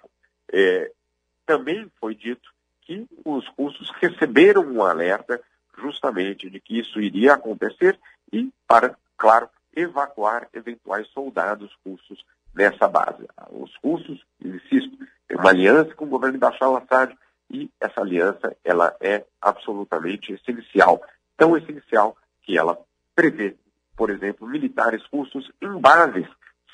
Também 1.45 1.91
foi 1.99 2.15
dito 2.15 2.49
que 2.81 3.05
os 3.23 3.47
russos 3.49 3.91
receberam 4.01 4.63
um 4.63 4.83
alerta 4.83 5.39
justamente 5.77 6.49
de 6.49 6.59
que 6.59 6.79
isso 6.79 6.99
iria 6.99 7.33
acontecer 7.33 7.99
e 8.31 8.51
para, 8.67 8.95
claro, 9.17 9.49
evacuar 9.75 10.47
eventuais 10.53 11.07
soldados 11.09 11.71
russos 11.85 12.23
nessa 12.53 12.87
base. 12.87 13.27
Os 13.51 13.73
russos, 13.83 14.23
insisto, 14.43 14.97
têm 15.27 15.37
uma 15.37 15.49
aliança 15.49 15.93
com 15.95 16.05
o 16.05 16.09
governo 16.09 16.33
de 16.33 16.39
Bashar 16.39 16.67
al-Assad 16.67 17.15
e 17.49 17.69
essa 17.79 18.01
aliança 18.01 18.55
ela 18.63 18.95
é 18.99 19.25
absolutamente 19.41 20.33
essencial, 20.33 21.01
tão 21.37 21.55
essencial 21.57 22.15
que 22.41 22.57
ela 22.57 22.77
prevê, 23.15 23.55
por 23.95 24.09
exemplo, 24.09 24.47
militares 24.47 25.03
russos 25.11 25.51
em 25.61 25.79
bases 25.79 26.27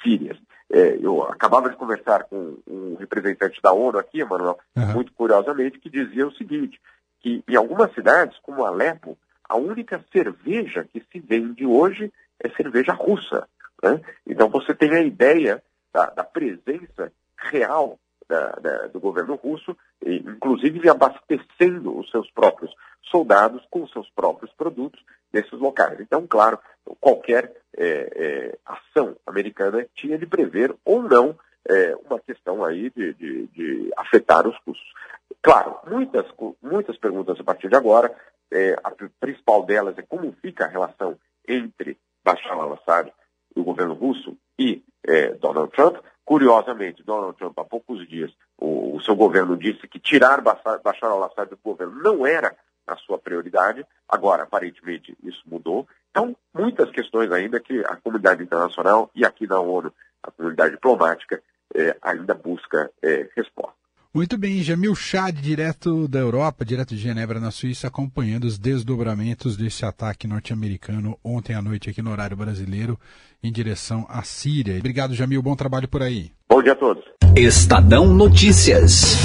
sírias. 0.04 0.38
É, 0.70 0.98
eu 1.02 1.24
acabava 1.24 1.70
de 1.70 1.78
conversar 1.78 2.26
com 2.26 2.58
um 2.68 2.96
representante 2.96 3.62
da 3.62 3.72
ONU 3.72 3.98
aqui, 3.98 4.20
Emanuel, 4.20 4.60
uhum. 4.76 4.94
muito 4.94 5.14
curiosamente, 5.14 5.80
que 5.80 5.90
dizia 5.90 6.28
o 6.28 6.34
seguinte, 6.34 6.80
que 7.22 7.44
em 7.48 7.56
algumas 7.56 7.94
cidades, 7.94 8.38
como 8.40 8.66
Alepo, 8.66 9.18
a 9.48 9.56
única 9.56 10.04
cerveja 10.12 10.88
que 10.92 11.04
se 11.12 11.20
vende 11.20 11.66
hoje 11.66 12.12
é 12.40 12.50
cerveja 12.50 12.94
russa. 12.94 13.48
Né? 13.84 14.02
Então 14.26 14.50
você 14.50 14.74
tem 14.74 14.94
a 14.94 15.02
ideia 15.02 15.64
da, 15.94 16.08
da 16.08 16.24
presença 16.24 17.12
real 17.38 18.00
da, 18.28 18.52
da, 18.52 18.88
do 18.88 19.00
governo 19.00 19.36
russo, 19.36 19.76
inclusive 20.06 20.90
abastecendo 20.90 21.98
os 21.98 22.10
seus 22.12 22.30
próprios 22.32 22.74
soldados 23.04 23.66
com 23.70 23.88
seus 23.88 24.10
próprios 24.10 24.52
produtos 24.54 25.02
nesses 25.32 25.54
locais. 25.54 26.00
Então, 26.00 26.28
claro, 26.28 26.60
qualquer 27.00 27.54
é, 27.76 27.88
é, 28.16 28.58
ação 28.66 29.16
americana 29.26 29.86
tinha 29.96 30.18
de 30.18 30.26
prever 30.26 30.76
ou 30.84 31.02
não 31.02 31.38
é, 31.70 31.96
uma 32.06 32.20
questão 32.20 32.64
aí 32.64 32.90
de, 32.90 33.14
de, 33.14 33.48
de, 33.48 33.92
afetar 33.98 34.48
os 34.48 34.58
custos. 34.60 34.94
Claro, 35.42 35.78
muitas, 35.88 36.26
muitas 36.62 36.98
perguntas 36.98 37.40
a 37.40 37.44
partir 37.44 37.70
de 37.70 37.76
agora. 37.76 38.14
É, 38.52 38.78
a 38.84 38.92
principal 39.20 39.66
delas 39.66 39.98
é 39.98 40.02
como 40.02 40.32
fica 40.42 40.66
a 40.66 40.70
relação 40.70 41.18
entre 41.48 41.98
Bashar 42.24 42.54
al-Assad, 42.54 43.12
o 43.56 43.64
governo 43.64 43.94
russo, 43.94 44.38
e 44.58 44.84
é, 45.06 45.34
Donald 45.34 45.72
Trump. 45.72 45.98
Curiosamente, 46.26 47.04
Donald 47.04 47.38
Trump, 47.38 47.58
há 47.58 47.64
poucos 47.64 48.08
dias, 48.08 48.32
o, 48.58 48.96
o 48.96 49.02
seu 49.02 49.16
governo 49.16 49.56
disse 49.56 49.88
que 49.88 50.00
tirar 50.00 50.42
Bashar, 50.42 50.82
al-Assad 51.10 51.50
do 51.50 51.58
governo 51.64 52.02
não 52.02 52.28
era 52.28 52.56
a 52.86 52.96
sua 52.98 53.18
prioridade. 53.18 53.86
Agora, 54.08 54.44
aparentemente, 54.44 55.18
isso 55.24 55.42
mudou. 55.46 55.88
Então, 56.10 56.36
muitas 56.54 56.90
questões 56.92 57.32
ainda 57.32 57.60
que 57.60 57.80
a 57.86 57.96
comunidade 57.98 58.44
internacional 58.44 59.10
e 59.14 59.26
aqui 59.26 59.46
na 59.48 59.60
ONU, 59.60 59.94
a 60.24 60.32
comunidade 60.32 60.76
diplomática, 60.76 61.42
é, 61.76 61.96
ainda 62.02 62.34
busca 62.34 62.92
é, 63.02 63.30
resposta. 63.36 63.77
Muito 64.14 64.38
bem, 64.38 64.64
Jamil 64.64 64.96
Chad, 64.96 65.36
direto 65.36 66.08
da 66.08 66.20
Europa, 66.20 66.64
direto 66.64 66.96
de 66.96 67.02
Genebra, 67.02 67.40
na 67.40 67.52
Suíça, 67.52 67.88
acompanhando 67.88 68.46
os 68.46 68.58
desdobramentos 68.58 69.58
desse 69.58 69.86
ataque 69.86 70.28
norte-americano 70.28 71.20
ontem 71.24 71.54
à 71.54 71.62
noite 71.62 71.90
aqui 71.90 72.02
no 72.02 72.12
horário 72.12 72.36
brasileiro, 72.36 72.98
em 73.44 73.52
direção 73.52 74.08
à 74.10 74.24
Síria. 74.24 74.78
Obrigado, 74.78 75.14
Jamil, 75.14 75.42
bom 75.42 75.56
trabalho 75.56 75.88
por 75.88 76.02
aí. 76.02 76.32
Bom 76.50 76.64
dia 76.64 76.72
a 76.72 76.76
todos. 76.76 77.04
Estadão 77.36 78.14
Notícias. 78.14 79.18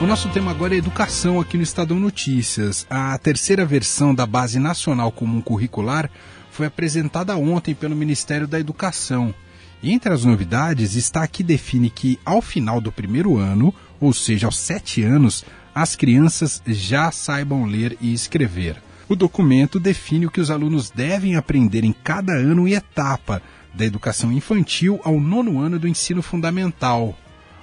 O 0.00 0.06
nosso 0.06 0.28
tema 0.28 0.50
agora 0.50 0.74
é 0.74 0.78
educação 0.78 1.40
aqui 1.40 1.56
no 1.56 1.62
Estadão 1.62 1.98
Notícias. 1.98 2.86
A 2.88 3.18
terceira 3.18 3.64
versão 3.64 4.14
da 4.14 4.26
Base 4.26 4.58
Nacional 4.60 5.10
Comum 5.10 5.40
Curricular 5.40 6.10
foi 6.50 6.66
apresentada 6.66 7.34
ontem 7.36 7.74
pelo 7.74 7.96
Ministério 7.96 8.46
da 8.46 8.60
Educação. 8.60 9.34
Entre 9.82 10.12
as 10.12 10.24
novidades 10.24 10.94
está 10.94 11.26
que 11.26 11.42
define 11.42 11.90
que, 11.90 12.18
ao 12.24 12.40
final 12.40 12.80
do 12.80 12.90
primeiro 12.90 13.36
ano, 13.36 13.74
ou 14.00 14.12
seja, 14.12 14.46
aos 14.46 14.58
sete 14.58 15.02
anos, 15.02 15.44
as 15.74 15.94
crianças 15.94 16.62
já 16.66 17.10
saibam 17.10 17.64
ler 17.64 17.96
e 18.00 18.12
escrever. 18.12 18.82
O 19.08 19.14
documento 19.14 19.78
define 19.78 20.26
o 20.26 20.30
que 20.30 20.40
os 20.40 20.50
alunos 20.50 20.90
devem 20.90 21.36
aprender 21.36 21.84
em 21.84 21.92
cada 21.92 22.32
ano 22.32 22.66
e 22.66 22.74
etapa, 22.74 23.40
da 23.74 23.84
educação 23.84 24.32
infantil 24.32 24.98
ao 25.04 25.20
nono 25.20 25.60
ano 25.60 25.78
do 25.78 25.86
ensino 25.86 26.22
fundamental. 26.22 27.16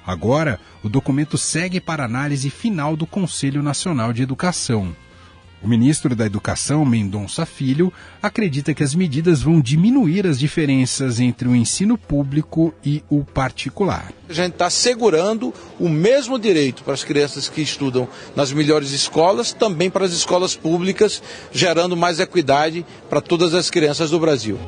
Agora, 0.05 0.59
o 0.83 0.89
documento 0.89 1.37
segue 1.37 1.79
para 1.79 2.05
análise 2.05 2.49
final 2.49 2.95
do 2.95 3.07
Conselho 3.07 3.63
Nacional 3.63 4.13
de 4.13 4.21
Educação. 4.21 4.95
O 5.63 5.67
ministro 5.67 6.13
da 6.13 6.25
Educação, 6.25 6.83
Mendonça 6.83 7.45
Filho, 7.45 7.91
acredita 8.21 8.73
que 8.73 8.83
as 8.83 8.93
medidas 8.93 9.41
vão 9.41 9.61
diminuir 9.61 10.27
as 10.27 10.37
diferenças 10.37 11.21
entre 11.21 11.47
o 11.47 11.55
ensino 11.55 11.97
público 11.97 12.73
e 12.83 13.01
o 13.09 13.23
particular. 13.23 14.11
A 14.27 14.33
gente 14.33 14.51
está 14.53 14.69
segurando 14.69 15.53
o 15.79 15.87
mesmo 15.87 16.37
direito 16.37 16.83
para 16.83 16.93
as 16.93 17.05
crianças 17.05 17.47
que 17.47 17.61
estudam 17.61 18.09
nas 18.35 18.51
melhores 18.51 18.91
escolas, 18.91 19.53
também 19.53 19.89
para 19.89 20.03
as 20.03 20.11
escolas 20.11 20.53
públicas, 20.53 21.23
gerando 21.53 21.95
mais 21.95 22.19
equidade 22.19 22.85
para 23.09 23.21
todas 23.21 23.53
as 23.53 23.69
crianças 23.69 24.09
do 24.09 24.19
Brasil. 24.19 24.59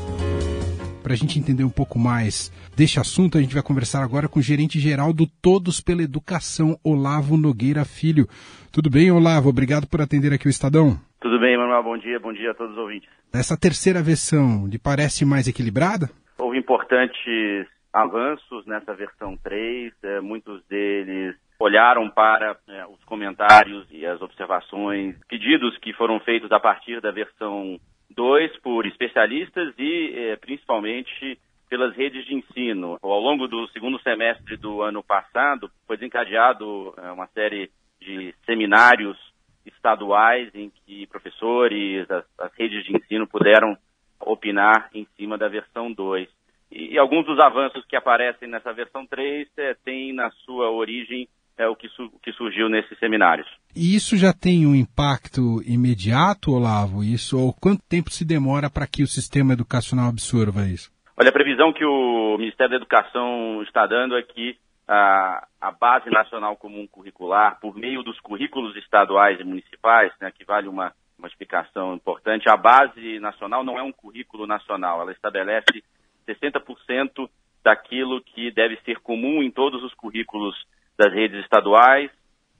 Para 1.06 1.14
a 1.14 1.16
gente 1.16 1.38
entender 1.38 1.64
um 1.64 1.70
pouco 1.70 2.00
mais 2.00 2.50
deste 2.76 3.00
assunto, 3.00 3.38
a 3.38 3.42
gente 3.42 3.54
vai 3.54 3.62
conversar 3.62 4.02
agora 4.02 4.28
com 4.28 4.40
o 4.40 4.42
gerente 4.42 4.80
geral 4.80 5.14
do 5.14 5.28
Todos 5.40 5.80
pela 5.80 6.02
Educação, 6.02 6.80
Olavo 6.84 7.38
Nogueira 7.38 7.86
Filho. 7.86 8.26
Tudo 8.74 8.90
bem, 8.90 9.12
Olavo? 9.12 9.48
Obrigado 9.48 9.86
por 9.86 10.02
atender 10.02 10.34
aqui 10.34 10.48
o 10.48 10.50
Estadão. 10.50 10.98
Tudo 11.22 11.40
bem, 11.40 11.56
Manuel. 11.56 11.84
Bom 11.84 11.96
dia. 11.96 12.20
Bom 12.20 12.34
dia 12.34 12.50
a 12.50 12.54
todos 12.56 12.74
os 12.74 12.80
ouvintes. 12.80 13.08
Essa 13.32 13.56
terceira 13.56 14.02
versão 14.02 14.66
lhe 14.66 14.80
parece 14.80 15.24
mais 15.28 15.48
equilibrada? 15.48 16.10
Houve 16.40 16.58
importantes 16.58 17.68
avanços 17.94 18.66
nessa 18.66 18.96
versão 18.96 19.38
3, 19.38 19.94
é, 20.02 20.20
muitos 20.22 20.66
deles 20.66 21.36
olharam 21.60 22.10
para 22.10 22.58
é, 22.68 22.84
os 22.88 23.04
comentários 23.06 23.86
e 23.92 24.08
as 24.08 24.20
observações, 24.24 25.16
pedidos 25.30 25.78
que 25.78 25.94
foram 25.94 26.20
feitos 26.20 26.52
a 26.52 26.60
partir 26.60 27.00
da 27.00 27.12
versão 27.12 27.80
dois 28.16 28.56
por 28.60 28.86
especialistas 28.86 29.74
e 29.78 30.14
eh, 30.16 30.36
principalmente 30.38 31.38
pelas 31.70 31.96
redes 31.96 32.26
de 32.26 32.36
ensino. 32.36 32.98
Ao 33.02 33.20
longo 33.20 33.48
do 33.48 33.68
segundo 33.70 34.00
semestre 34.02 34.56
do 34.56 34.82
ano 34.82 35.04
passado, 35.04 35.70
foi 35.86 35.98
desencadeado 35.98 36.94
eh, 36.98 37.12
uma 37.12 37.28
série 37.28 37.70
de 38.00 38.34
seminários 38.46 39.18
estaduais 39.66 40.50
em 40.54 40.72
que 40.86 41.08
professores, 41.08 42.10
as, 42.10 42.26
as, 42.40 42.54
redes 42.54 42.86
de 42.86 42.96
ensino 42.96 43.28
puderam 43.28 43.78
opinar 44.20 44.90
em 44.94 45.06
cima 45.18 45.38
da 45.38 45.48
versão 45.48 45.92
2. 45.92 46.30
E, 46.72 46.94
e 46.94 46.98
alguns 46.98 47.26
dos 47.26 47.40
avanços 47.40 47.84
que 47.86 47.96
aparecem 47.96 48.48
nessa 48.48 48.72
versão 48.72 49.06
3 49.06 49.48
eh, 49.58 49.76
têm 49.84 50.14
na 50.14 50.30
sua 50.46 50.70
origem 50.72 51.28
é 51.58 51.68
o 51.68 51.76
que, 51.76 51.88
su 51.90 52.10
que 52.22 52.32
surgiu 52.34 52.70
nesses 52.70 52.98
seminários. 53.00 53.48
E 53.76 53.96
isso 53.96 54.18
já 54.18 54.34
tem 54.34 54.66
um 54.66 54.76
impacto 54.76 55.62
imediato, 55.66 56.52
Olavo? 56.52 57.04
Isso, 57.04 57.38
ou 57.40 57.54
quanto 57.54 57.82
tempo 57.88 58.10
se 58.10 58.26
demora 58.26 58.70
para 58.70 58.88
que 58.88 59.04
o 59.04 59.08
sistema 59.08 59.54
educacional 59.54 60.10
absorva 60.10 60.68
isso? 60.68 60.92
Olha, 61.18 61.30
a 61.30 61.34
previsão 61.34 61.72
que 61.72 61.86
o 61.86 62.38
Ministério 62.38 62.72
da 62.72 62.78
Educação 62.78 63.64
está 63.64 63.86
dando 63.88 64.18
é 64.18 64.22
que 64.22 64.58
a, 64.88 65.48
a 65.60 65.72
Base 65.72 66.10
Nacional 66.10 66.56
Comum 66.58 66.86
Curricular, 66.88 67.60
por 67.60 67.76
meio 67.76 68.04
dos 68.04 68.20
currículos 68.20 68.76
estaduais 68.76 69.40
e 69.40 69.44
municipais, 69.44 70.12
né, 70.22 70.32
que 70.32 70.46
vale 70.46 70.68
uma, 70.68 70.94
uma 71.18 71.28
explicação 71.28 71.96
importante, 71.96 72.50
a 72.50 72.58
Base 72.58 73.20
Nacional 73.20 73.64
não 73.64 73.80
é 73.80 73.84
um 73.84 73.92
currículo 73.92 74.46
nacional, 74.46 75.02
ela 75.02 75.12
estabelece 75.12 75.84
60% 76.28 77.30
daquilo 77.64 78.22
que 78.22 78.52
deve 78.52 78.78
ser 78.86 79.00
comum 79.00 79.42
em 79.42 79.50
todos 79.50 79.84
os 79.84 79.94
currículos 79.96 80.56
das 80.98 81.14
redes 81.14 81.44
estaduais 81.44 82.10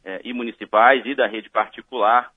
eh, 0.04 0.22
e 0.24 0.34
municipais 0.34 1.04
e 1.06 1.16
da 1.16 1.28
rede 1.28 1.50
particular 1.50 2.30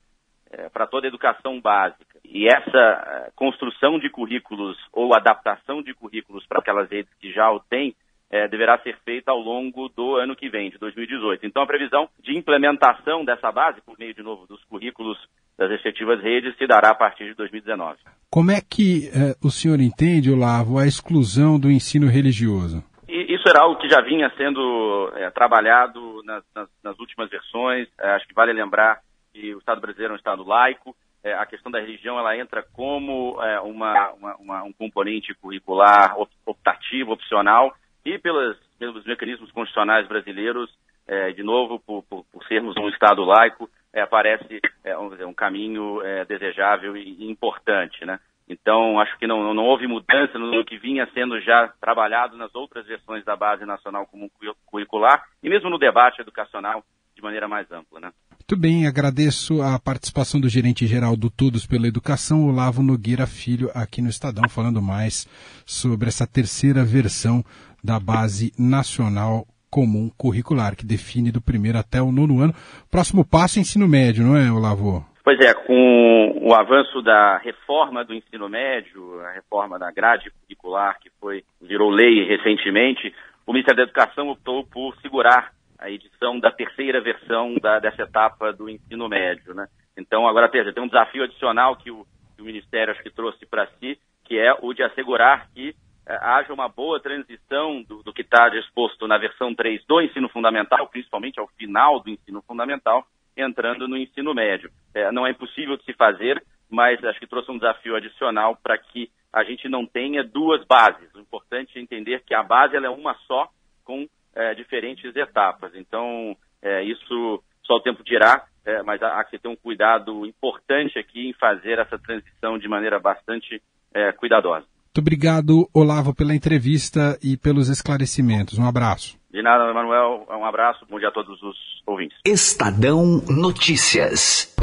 eh, 0.51 0.69
para 0.69 0.87
toda 0.87 1.05
a 1.05 1.09
educação 1.09 1.61
básica. 1.61 2.17
E 2.25 2.47
essa 2.47 2.77
eh, 2.77 3.31
construção 3.35 3.99
de 3.99 4.09
currículos 4.09 4.77
ou 4.91 5.13
adaptação 5.13 5.81
de 5.81 5.93
currículos 5.93 6.45
para 6.47 6.59
aquelas 6.59 6.89
redes 6.89 7.13
que 7.19 7.31
já 7.31 7.51
o 7.51 7.59
têm 7.59 7.95
é, 8.31 8.47
deverá 8.47 8.77
ser 8.83 8.95
feita 9.03 9.31
ao 9.31 9.39
longo 9.39 9.89
do 9.89 10.15
ano 10.15 10.35
que 10.35 10.49
vem, 10.49 10.69
de 10.69 10.77
2018. 10.77 11.47
Então, 11.47 11.63
a 11.63 11.65
previsão 11.65 12.07
de 12.23 12.37
implementação 12.37 13.25
dessa 13.25 13.51
base, 13.51 13.81
por 13.81 13.97
meio, 13.97 14.13
de 14.13 14.21
novo, 14.21 14.45
dos 14.45 14.63
currículos 14.65 15.17
das 15.57 15.67
respectivas 15.71 16.21
redes, 16.21 16.55
se 16.55 16.67
dará 16.67 16.91
a 16.91 16.95
partir 16.95 17.25
de 17.25 17.33
2019. 17.33 17.97
Como 18.29 18.51
é 18.51 18.61
que 18.61 19.09
o 19.43 19.49
senhor 19.49 19.81
entende, 19.81 20.31
Olavo, 20.31 20.77
a 20.77 20.85
exclusão 20.85 21.59
do 21.59 21.71
ensino 21.71 22.07
religioso? 22.07 22.83
E 23.19 23.33
isso 23.35 23.43
era 23.49 23.63
algo 23.63 23.75
que 23.75 23.89
já 23.89 23.99
vinha 23.99 24.31
sendo 24.37 25.11
é, 25.15 25.29
trabalhado 25.29 26.23
nas, 26.23 26.43
nas, 26.55 26.69
nas, 26.81 26.97
últimas 26.99 27.29
versões. 27.29 27.87
É, 27.99 28.11
acho 28.11 28.25
que 28.25 28.33
vale 28.33 28.53
lembrar 28.53 29.01
que 29.33 29.53
o 29.53 29.59
Estado 29.59 29.81
brasileiro 29.81 30.13
é 30.13 30.15
um 30.15 30.17
Estado 30.17 30.43
laico. 30.43 30.95
É, 31.21 31.33
a 31.33 31.45
questão 31.45 31.69
da 31.69 31.81
religião 31.81 32.17
ela 32.17 32.37
entra 32.37 32.63
como 32.73 33.37
uma, 33.65 34.11
uma, 34.11 34.35
uma, 34.37 34.63
um 34.63 34.71
componente 34.71 35.33
curricular 35.35 36.15
optativo, 36.45 37.11
opcional, 37.11 37.75
e 38.05 38.17
pelas, 38.17 38.55
pelos 38.79 39.03
mecanismos 39.05 39.51
constitucionais 39.51 40.07
brasileiros, 40.07 40.73
é, 41.05 41.33
de 41.33 41.43
novo, 41.43 41.77
por, 41.79 42.03
por, 42.03 42.23
por, 42.31 42.43
sermos 42.45 42.77
um 42.77 42.87
Estado 42.87 43.25
laico, 43.25 43.69
é, 43.91 44.05
parece 44.05 44.61
é, 44.85 44.97
um, 44.97 45.11
um, 45.27 45.33
caminho 45.33 46.01
é, 46.03 46.23
desejável 46.23 46.95
e, 46.95 47.29
importante, 47.29 48.05
né? 48.05 48.17
Então, 48.49 48.99
acho 48.99 49.15
que 49.19 49.27
não, 49.27 49.53
não 49.53 49.63
houve 49.63 49.85
mudança 49.85 50.39
no 50.39 50.65
que 50.65 50.77
vinha 50.77 51.07
sendo 51.13 51.39
já 51.39 51.71
trabalhado 51.79 52.35
nas 52.35 52.53
outras 52.55 52.87
versões 52.87 53.23
da 53.23 53.35
Base 53.35 53.63
Nacional 53.63 54.07
Comum 54.07 54.27
Curricular 54.65 55.23
e 55.43 55.49
mesmo 55.49 55.69
no 55.69 55.77
debate 55.77 56.19
educacional 56.19 56.83
de 57.15 57.21
maneira 57.21 57.47
mais 57.47 57.71
ampla, 57.71 57.99
né? 57.99 58.11
Muito 58.31 58.57
bem, 58.57 58.87
agradeço 58.87 59.61
a 59.61 59.77
participação 59.77 60.41
do 60.41 60.49
gerente-geral 60.49 61.15
do 61.15 61.29
Todos 61.29 61.67
pela 61.67 61.87
Educação, 61.87 62.47
Olavo 62.47 62.81
Nogueira 62.81 63.27
Filho, 63.27 63.69
aqui 63.75 64.01
no 64.01 64.09
Estadão, 64.09 64.49
falando 64.49 64.81
mais 64.81 65.27
sobre 65.65 66.07
essa 66.07 66.25
terceira 66.25 66.83
versão 66.83 67.43
da 67.83 67.99
Base 67.99 68.51
Nacional 68.57 69.45
Comum 69.69 70.09
Curricular, 70.17 70.75
que 70.75 70.85
define 70.85 71.31
do 71.31 71.39
primeiro 71.39 71.77
até 71.77 72.01
o 72.01 72.11
nono 72.11 72.41
ano. 72.41 72.55
Próximo 72.89 73.23
passo, 73.23 73.59
ensino 73.59 73.87
médio, 73.87 74.25
não 74.25 74.35
é, 74.35 74.51
Olavo? 74.51 75.05
Pois 75.29 75.39
é, 75.41 75.53
com 75.53 76.39
o 76.41 76.55
avanço 76.55 77.03
da 77.03 77.37
reforma 77.37 78.03
do 78.03 78.15
ensino 78.15 78.49
médio, 78.49 79.21
a 79.21 79.29
reforma 79.29 79.77
da 79.77 79.91
grade 79.91 80.31
curricular, 80.31 80.99
que 80.99 81.11
foi 81.21 81.43
virou 81.61 81.91
lei 81.91 82.25
recentemente, 82.25 83.13
o 83.45 83.53
Ministério 83.53 83.77
da 83.77 83.83
Educação 83.83 84.29
optou 84.29 84.65
por 84.65 84.97
segurar 85.01 85.51
a 85.77 85.87
edição 85.87 86.39
da 86.39 86.49
terceira 86.49 86.99
versão 86.99 87.53
da, 87.61 87.77
dessa 87.77 88.01
etapa 88.01 88.51
do 88.51 88.67
ensino 88.67 89.07
médio. 89.07 89.53
Né? 89.53 89.67
Então, 89.95 90.27
agora 90.27 90.49
tem 90.49 90.63
um 90.81 90.87
desafio 90.87 91.25
adicional 91.25 91.75
que 91.75 91.91
o, 91.91 92.07
que 92.35 92.41
o 92.41 92.45
Ministério 92.45 92.91
acho 92.91 93.03
que 93.03 93.11
trouxe 93.11 93.45
para 93.45 93.67
si, 93.79 93.99
que 94.25 94.35
é 94.35 94.51
o 94.63 94.73
de 94.73 94.81
assegurar 94.81 95.47
que 95.53 95.75
é, 96.07 96.15
haja 96.23 96.51
uma 96.51 96.67
boa 96.67 96.99
transição 96.99 97.83
do, 97.83 98.01
do 98.01 98.11
que 98.11 98.23
está 98.23 98.49
disposto 98.49 99.07
na 99.07 99.19
versão 99.19 99.53
3 99.53 99.85
do 99.85 100.01
ensino 100.01 100.27
fundamental, 100.27 100.87
principalmente 100.87 101.39
ao 101.39 101.47
final 101.49 101.99
do 101.99 102.09
ensino 102.09 102.41
fundamental, 102.41 103.05
entrando 103.41 103.87
no 103.87 103.97
ensino 103.97 104.33
médio. 104.33 104.69
É, 104.93 105.11
não 105.11 105.25
é 105.25 105.31
impossível 105.31 105.77
de 105.77 105.83
se 105.83 105.93
fazer, 105.93 106.41
mas 106.69 107.03
acho 107.03 107.19
que 107.19 107.27
trouxe 107.27 107.51
um 107.51 107.57
desafio 107.57 107.95
adicional 107.95 108.55
para 108.61 108.77
que 108.77 109.09
a 109.31 109.43
gente 109.43 109.67
não 109.69 109.85
tenha 109.85 110.23
duas 110.23 110.65
bases. 110.65 111.13
O 111.13 111.19
importante 111.19 111.77
é 111.77 111.81
entender 111.81 112.23
que 112.25 112.33
a 112.33 112.43
base 112.43 112.75
é 112.75 112.89
uma 112.89 113.15
só, 113.27 113.49
com 113.83 114.07
é, 114.35 114.53
diferentes 114.55 115.15
etapas. 115.15 115.71
Então, 115.75 116.35
é, 116.61 116.83
isso 116.83 117.43
só 117.63 117.75
o 117.75 117.81
tempo 117.81 118.03
dirá, 118.03 118.45
é, 118.65 118.81
mas 118.83 119.01
há, 119.01 119.19
há, 119.19 119.23
que 119.23 119.37
ter 119.37 119.47
um 119.47 119.55
cuidado 119.55 120.25
importante 120.25 120.97
aqui 120.97 121.29
em 121.29 121.33
fazer 121.33 121.79
essa 121.79 121.97
transição 121.97 122.57
de 122.57 122.67
maneira 122.67 122.99
bastante 122.99 123.61
é, 123.93 124.11
cuidadosa. 124.11 124.65
Muito 124.85 124.99
obrigado, 124.99 125.69
Olavo, 125.73 126.15
pela 126.15 126.35
entrevista 126.35 127.17
e 127.23 127.37
pelos 127.37 127.69
esclarecimentos. 127.69 128.57
Um 128.57 128.67
abraço. 128.67 129.18
De 129.31 129.43
nada, 129.43 129.71
Manuel. 129.71 130.25
Um 130.27 130.43
abraço. 130.43 130.85
Bom 130.89 130.97
dia 130.97 131.09
a 131.09 131.11
todos 131.11 131.39
os 131.43 131.55
ouvintes. 131.85 132.17
Estadão 132.25 133.21
Notícias. 133.29 134.55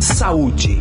Saúde. 0.00 0.78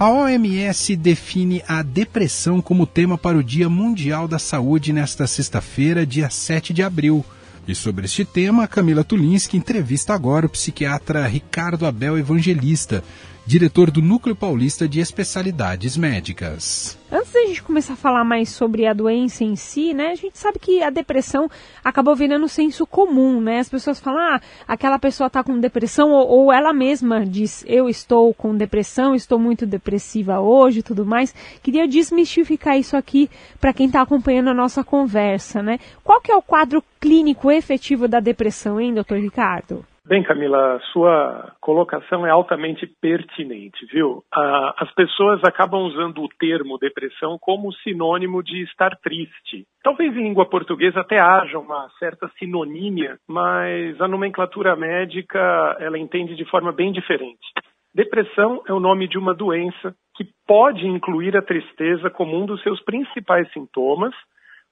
A 0.00 0.10
OMS 0.10 0.96
define 0.96 1.62
a 1.68 1.82
depressão 1.82 2.60
como 2.60 2.86
tema 2.86 3.16
para 3.16 3.38
o 3.38 3.42
Dia 3.42 3.68
Mundial 3.68 4.26
da 4.26 4.38
Saúde 4.38 4.92
nesta 4.92 5.28
sexta-feira, 5.28 6.04
dia 6.04 6.28
7 6.28 6.72
de 6.72 6.82
abril. 6.82 7.24
E 7.68 7.74
sobre 7.74 8.06
este 8.06 8.24
tema, 8.24 8.66
Camila 8.66 9.04
Tulinski 9.04 9.56
entrevista 9.56 10.14
agora 10.14 10.46
o 10.46 10.48
psiquiatra 10.48 11.26
Ricardo 11.26 11.86
Abel 11.86 12.18
Evangelista, 12.18 13.04
diretor 13.48 13.90
do 13.90 14.02
Núcleo 14.02 14.36
Paulista 14.36 14.86
de 14.86 15.00
Especialidades 15.00 15.96
Médicas. 15.96 16.98
Antes 17.10 17.32
da 17.32 17.46
gente 17.46 17.62
começar 17.62 17.94
a 17.94 17.96
falar 17.96 18.22
mais 18.22 18.50
sobre 18.50 18.86
a 18.86 18.92
doença 18.92 19.42
em 19.42 19.56
si, 19.56 19.94
né, 19.94 20.08
a 20.08 20.14
gente 20.14 20.36
sabe 20.36 20.58
que 20.58 20.82
a 20.82 20.90
depressão 20.90 21.50
acabou 21.82 22.14
virando 22.14 22.46
senso 22.46 22.86
comum, 22.86 23.40
né? 23.40 23.60
As 23.60 23.68
pessoas 23.70 23.98
falam, 23.98 24.20
ah, 24.20 24.40
aquela 24.66 24.98
pessoa 24.98 25.28
está 25.28 25.42
com 25.42 25.58
depressão, 25.58 26.10
ou, 26.10 26.28
ou, 26.28 26.52
ela 26.52 26.74
mesma 26.74 27.24
diz, 27.24 27.64
eu 27.66 27.88
estou 27.88 28.34
com 28.34 28.54
depressão, 28.54 29.14
estou 29.14 29.38
muito 29.38 29.64
depressiva 29.64 30.40
hoje 30.40 30.80
e 30.80 30.82
tudo 30.82 31.06
mais. 31.06 31.34
Queria 31.62 31.88
desmistificar 31.88 32.78
isso 32.78 32.98
aqui 32.98 33.30
para 33.58 33.72
quem 33.72 33.86
está 33.86 34.02
acompanhando 34.02 34.50
a 34.50 34.54
nossa 34.54 34.84
conversa, 34.84 35.62
né? 35.62 35.78
Qual 36.04 36.20
que 36.20 36.30
é 36.30 36.36
o 36.36 36.42
quadro 36.42 36.84
clínico 37.00 37.50
efetivo 37.50 38.06
da 38.06 38.20
depressão, 38.20 38.78
hein, 38.78 38.92
doutor 38.92 39.18
Ricardo? 39.18 39.86
Bem, 40.08 40.22
Camila, 40.22 40.80
sua 40.90 41.52
colocação 41.60 42.26
é 42.26 42.30
altamente 42.30 42.86
pertinente, 42.86 43.84
viu? 43.92 44.24
Ah, 44.34 44.74
as 44.78 44.90
pessoas 44.94 45.38
acabam 45.44 45.82
usando 45.82 46.22
o 46.22 46.28
termo 46.30 46.78
depressão 46.78 47.36
como 47.38 47.74
sinônimo 47.74 48.42
de 48.42 48.62
estar 48.62 48.96
triste. 49.02 49.66
Talvez 49.82 50.16
em 50.16 50.22
língua 50.22 50.48
portuguesa 50.48 51.00
até 51.00 51.20
haja 51.20 51.58
uma 51.58 51.90
certa 51.98 52.26
sinonímia, 52.38 53.18
mas 53.28 54.00
a 54.00 54.08
nomenclatura 54.08 54.74
médica 54.74 55.76
ela 55.78 55.98
entende 55.98 56.34
de 56.34 56.44
forma 56.46 56.72
bem 56.72 56.90
diferente. 56.90 57.46
Depressão 57.94 58.62
é 58.66 58.72
o 58.72 58.80
nome 58.80 59.08
de 59.08 59.18
uma 59.18 59.34
doença 59.34 59.94
que 60.16 60.26
pode 60.46 60.86
incluir 60.86 61.36
a 61.36 61.42
tristeza 61.42 62.08
como 62.08 62.34
um 62.34 62.46
dos 62.46 62.62
seus 62.62 62.80
principais 62.80 63.46
sintomas 63.52 64.14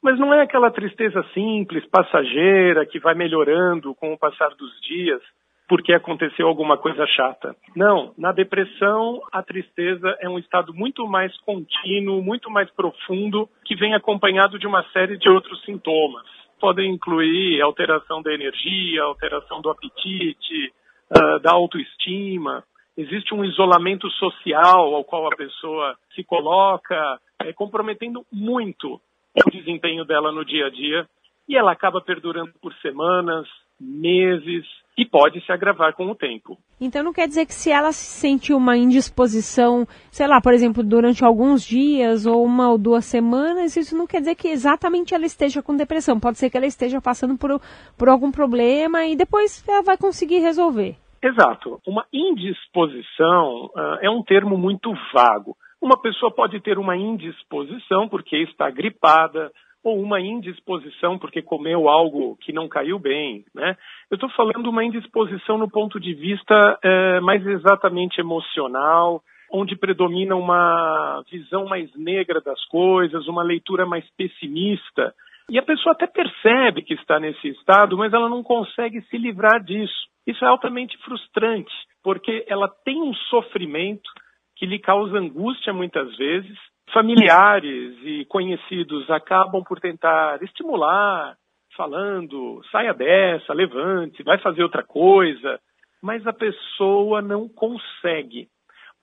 mas 0.06 0.20
não 0.20 0.32
é 0.32 0.40
aquela 0.40 0.70
tristeza 0.70 1.20
simples, 1.34 1.84
passageira, 1.86 2.86
que 2.86 3.00
vai 3.00 3.12
melhorando 3.12 3.92
com 3.96 4.12
o 4.12 4.16
passar 4.16 4.50
dos 4.50 4.80
dias 4.80 5.20
porque 5.68 5.92
aconteceu 5.92 6.46
alguma 6.46 6.78
coisa 6.78 7.04
chata. 7.08 7.56
Não, 7.74 8.14
na 8.16 8.30
depressão, 8.30 9.20
a 9.32 9.42
tristeza 9.42 10.16
é 10.20 10.28
um 10.28 10.38
estado 10.38 10.72
muito 10.72 11.08
mais 11.08 11.36
contínuo, 11.40 12.22
muito 12.22 12.48
mais 12.48 12.70
profundo, 12.70 13.48
que 13.64 13.74
vem 13.74 13.94
acompanhado 13.94 14.60
de 14.60 14.66
uma 14.68 14.84
série 14.92 15.18
de 15.18 15.28
outros 15.28 15.60
sintomas. 15.64 16.22
Podem 16.60 16.92
incluir 16.92 17.60
alteração 17.60 18.22
da 18.22 18.32
energia, 18.32 19.02
alteração 19.02 19.60
do 19.60 19.70
apetite, 19.70 20.72
uh, 21.10 21.40
da 21.40 21.50
autoestima. 21.50 22.62
Existe 22.96 23.34
um 23.34 23.44
isolamento 23.44 24.08
social 24.10 24.94
ao 24.94 25.02
qual 25.02 25.26
a 25.26 25.34
pessoa 25.34 25.96
se 26.14 26.22
coloca, 26.22 27.18
é, 27.40 27.52
comprometendo 27.52 28.24
muito 28.32 29.00
o 29.44 29.50
desempenho 29.50 30.04
dela 30.04 30.32
no 30.32 30.44
dia 30.44 30.66
a 30.66 30.70
dia 30.70 31.06
e 31.48 31.56
ela 31.56 31.72
acaba 31.72 32.00
perdurando 32.00 32.52
por 32.60 32.72
semanas, 32.74 33.46
meses 33.80 34.64
e 34.98 35.04
pode 35.04 35.44
se 35.44 35.52
agravar 35.52 35.92
com 35.94 36.06
o 36.06 36.14
tempo. 36.14 36.58
Então 36.80 37.02
não 37.02 37.12
quer 37.12 37.28
dizer 37.28 37.44
que 37.46 37.52
se 37.52 37.70
ela 37.70 37.92
sentiu 37.92 38.56
uma 38.56 38.76
indisposição, 38.76 39.86
sei 40.10 40.26
lá, 40.26 40.40
por 40.40 40.54
exemplo, 40.54 40.82
durante 40.82 41.24
alguns 41.24 41.64
dias 41.64 42.24
ou 42.24 42.44
uma 42.44 42.70
ou 42.70 42.78
duas 42.78 43.04
semanas, 43.04 43.76
isso 43.76 43.96
não 43.96 44.06
quer 44.06 44.20
dizer 44.20 44.34
que 44.34 44.48
exatamente 44.48 45.14
ela 45.14 45.26
esteja 45.26 45.62
com 45.62 45.76
depressão. 45.76 46.18
Pode 46.18 46.38
ser 46.38 46.48
que 46.48 46.56
ela 46.56 46.66
esteja 46.66 47.00
passando 47.00 47.36
por, 47.36 47.60
por 47.98 48.08
algum 48.08 48.30
problema 48.30 49.04
e 49.06 49.14
depois 49.14 49.62
ela 49.68 49.82
vai 49.82 49.98
conseguir 49.98 50.38
resolver. 50.38 50.96
Exato. 51.22 51.80
Uma 51.86 52.06
indisposição 52.12 53.66
uh, 53.66 53.98
é 54.00 54.08
um 54.08 54.22
termo 54.22 54.56
muito 54.56 54.92
vago. 55.12 55.56
Uma 55.86 55.96
pessoa 55.96 56.32
pode 56.32 56.58
ter 56.58 56.80
uma 56.80 56.96
indisposição 56.96 58.08
porque 58.08 58.38
está 58.38 58.68
gripada, 58.68 59.52
ou 59.84 60.02
uma 60.02 60.20
indisposição 60.20 61.16
porque 61.16 61.40
comeu 61.40 61.88
algo 61.88 62.36
que 62.40 62.52
não 62.52 62.66
caiu 62.68 62.98
bem, 62.98 63.44
né? 63.54 63.76
Eu 64.10 64.16
estou 64.16 64.28
falando 64.30 64.68
uma 64.68 64.82
indisposição 64.82 65.56
no 65.56 65.70
ponto 65.70 66.00
de 66.00 66.12
vista 66.12 66.76
é, 66.82 67.20
mais 67.20 67.46
exatamente 67.46 68.20
emocional, 68.20 69.22
onde 69.48 69.76
predomina 69.76 70.34
uma 70.34 71.22
visão 71.30 71.66
mais 71.66 71.88
negra 71.94 72.40
das 72.40 72.64
coisas, 72.64 73.28
uma 73.28 73.44
leitura 73.44 73.86
mais 73.86 74.04
pessimista. 74.16 75.14
E 75.48 75.56
a 75.56 75.62
pessoa 75.62 75.92
até 75.92 76.08
percebe 76.08 76.82
que 76.82 76.94
está 76.94 77.20
nesse 77.20 77.46
estado, 77.46 77.96
mas 77.96 78.12
ela 78.12 78.28
não 78.28 78.42
consegue 78.42 79.02
se 79.02 79.16
livrar 79.16 79.62
disso. 79.62 80.08
Isso 80.26 80.44
é 80.44 80.48
altamente 80.48 80.98
frustrante, 81.04 81.72
porque 82.02 82.44
ela 82.48 82.68
tem 82.84 83.00
um 83.00 83.14
sofrimento 83.30 84.10
que 84.56 84.66
lhe 84.66 84.78
causa 84.78 85.18
angústia 85.18 85.72
muitas 85.72 86.16
vezes. 86.16 86.58
Familiares 86.92 87.96
e 88.02 88.24
conhecidos 88.26 89.08
acabam 89.10 89.62
por 89.62 89.78
tentar 89.78 90.42
estimular, 90.42 91.36
falando, 91.76 92.62
saia 92.72 92.94
dessa, 92.94 93.52
levante, 93.52 94.22
vai 94.22 94.38
fazer 94.38 94.62
outra 94.62 94.82
coisa, 94.82 95.60
mas 96.02 96.26
a 96.26 96.32
pessoa 96.32 97.20
não 97.20 97.48
consegue. 97.48 98.48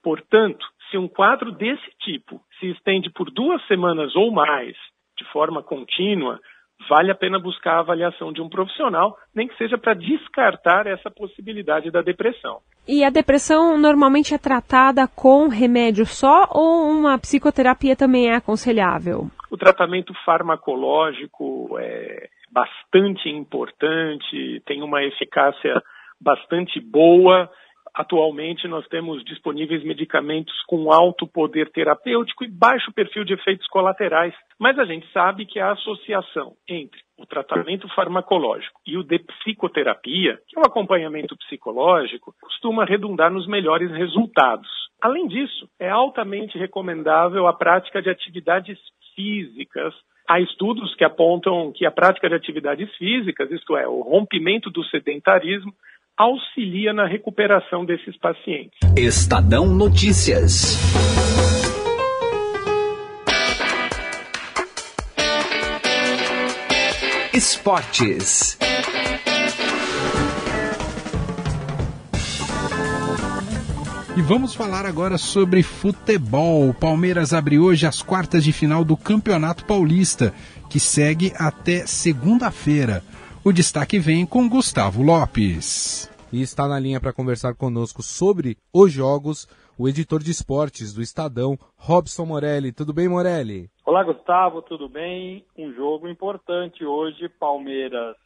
Portanto, 0.02 0.66
se 0.90 0.98
um 0.98 1.08
quadro 1.08 1.52
desse 1.52 1.90
tipo 2.00 2.40
se 2.58 2.70
estende 2.70 3.10
por 3.10 3.30
duas 3.30 3.64
semanas 3.66 4.14
ou 4.16 4.30
mais, 4.30 4.76
de 5.16 5.24
forma 5.32 5.62
contínua, 5.62 6.40
vale 6.88 7.10
a 7.10 7.14
pena 7.14 7.38
buscar 7.38 7.76
a 7.76 7.80
avaliação 7.80 8.32
de 8.32 8.42
um 8.42 8.48
profissional, 8.48 9.16
nem 9.34 9.48
que 9.48 9.56
seja 9.56 9.78
para 9.78 9.94
descartar 9.94 10.86
essa 10.86 11.10
possibilidade 11.10 11.90
da 11.90 12.02
depressão. 12.02 12.58
E 12.86 13.02
a 13.02 13.10
depressão 13.10 13.78
normalmente 13.78 14.34
é 14.34 14.38
tratada 14.38 15.08
com 15.08 15.48
remédio 15.48 16.04
só 16.04 16.46
ou 16.50 16.88
uma 16.90 17.18
psicoterapia 17.18 17.96
também 17.96 18.28
é 18.28 18.36
aconselhável? 18.36 19.28
O 19.50 19.56
tratamento 19.56 20.12
farmacológico 20.24 21.78
é 21.78 22.28
bastante 22.50 23.28
importante, 23.28 24.62
tem 24.66 24.82
uma 24.82 25.02
eficácia 25.02 25.82
bastante 26.20 26.80
boa. 26.80 27.50
Atualmente, 27.94 28.66
nós 28.66 28.84
temos 28.88 29.24
disponíveis 29.24 29.84
medicamentos 29.84 30.52
com 30.66 30.90
alto 30.90 31.28
poder 31.28 31.70
terapêutico 31.70 32.42
e 32.42 32.48
baixo 32.48 32.92
perfil 32.92 33.24
de 33.24 33.34
efeitos 33.34 33.68
colaterais, 33.68 34.34
mas 34.58 34.76
a 34.80 34.84
gente 34.84 35.06
sabe 35.12 35.46
que 35.46 35.60
a 35.60 35.70
associação 35.70 36.54
entre 36.68 37.00
o 37.16 37.24
tratamento 37.24 37.88
farmacológico 37.94 38.80
e 38.84 38.98
o 38.98 39.04
de 39.04 39.20
psicoterapia, 39.20 40.40
que 40.48 40.58
é 40.58 40.60
o 40.60 40.66
acompanhamento 40.66 41.36
psicológico, 41.36 42.34
costuma 42.40 42.84
redundar 42.84 43.30
nos 43.30 43.46
melhores 43.46 43.92
resultados. 43.92 44.68
Além 45.00 45.28
disso, 45.28 45.68
é 45.78 45.88
altamente 45.88 46.58
recomendável 46.58 47.46
a 47.46 47.52
prática 47.52 48.02
de 48.02 48.10
atividades 48.10 48.78
físicas. 49.14 49.94
Há 50.28 50.40
estudos 50.40 50.94
que 50.96 51.04
apontam 51.04 51.70
que 51.72 51.86
a 51.86 51.92
prática 51.92 52.28
de 52.28 52.34
atividades 52.34 52.92
físicas, 52.96 53.50
isto 53.52 53.76
é, 53.76 53.86
o 53.86 54.00
rompimento 54.00 54.70
do 54.70 54.82
sedentarismo, 54.84 55.72
auxilia 56.16 56.92
na 56.92 57.06
recuperação 57.06 57.84
desses 57.84 58.16
pacientes. 58.18 58.78
Estadão 58.96 59.66
Notícias. 59.66 60.78
Esportes. 67.34 68.56
E 74.16 74.22
vamos 74.22 74.54
falar 74.54 74.86
agora 74.86 75.18
sobre 75.18 75.64
futebol. 75.64 76.68
O 76.68 76.74
Palmeiras 76.74 77.32
abre 77.32 77.58
hoje 77.58 77.84
as 77.84 78.00
quartas 78.00 78.44
de 78.44 78.52
final 78.52 78.84
do 78.84 78.96
Campeonato 78.96 79.64
Paulista, 79.64 80.32
que 80.70 80.78
segue 80.78 81.32
até 81.36 81.84
segunda-feira. 81.84 83.02
O 83.46 83.52
destaque 83.52 83.98
vem 83.98 84.24
com 84.24 84.48
Gustavo 84.48 85.02
Lopes. 85.02 86.10
E 86.32 86.40
está 86.40 86.66
na 86.66 86.80
linha 86.80 86.98
para 86.98 87.12
conversar 87.12 87.54
conosco 87.54 88.02
sobre 88.02 88.56
os 88.72 88.90
jogos 88.90 89.46
o 89.78 89.86
editor 89.86 90.22
de 90.22 90.30
esportes 90.30 90.94
do 90.94 91.02
Estadão, 91.02 91.54
Robson 91.76 92.24
Morelli. 92.24 92.72
Tudo 92.72 92.94
bem, 92.94 93.06
Morelli? 93.06 93.68
Olá, 93.84 94.02
Gustavo, 94.02 94.62
tudo 94.62 94.88
bem? 94.88 95.44
Um 95.58 95.74
jogo 95.74 96.08
importante 96.08 96.86
hoje, 96.86 97.28
Palmeiras 97.28 98.16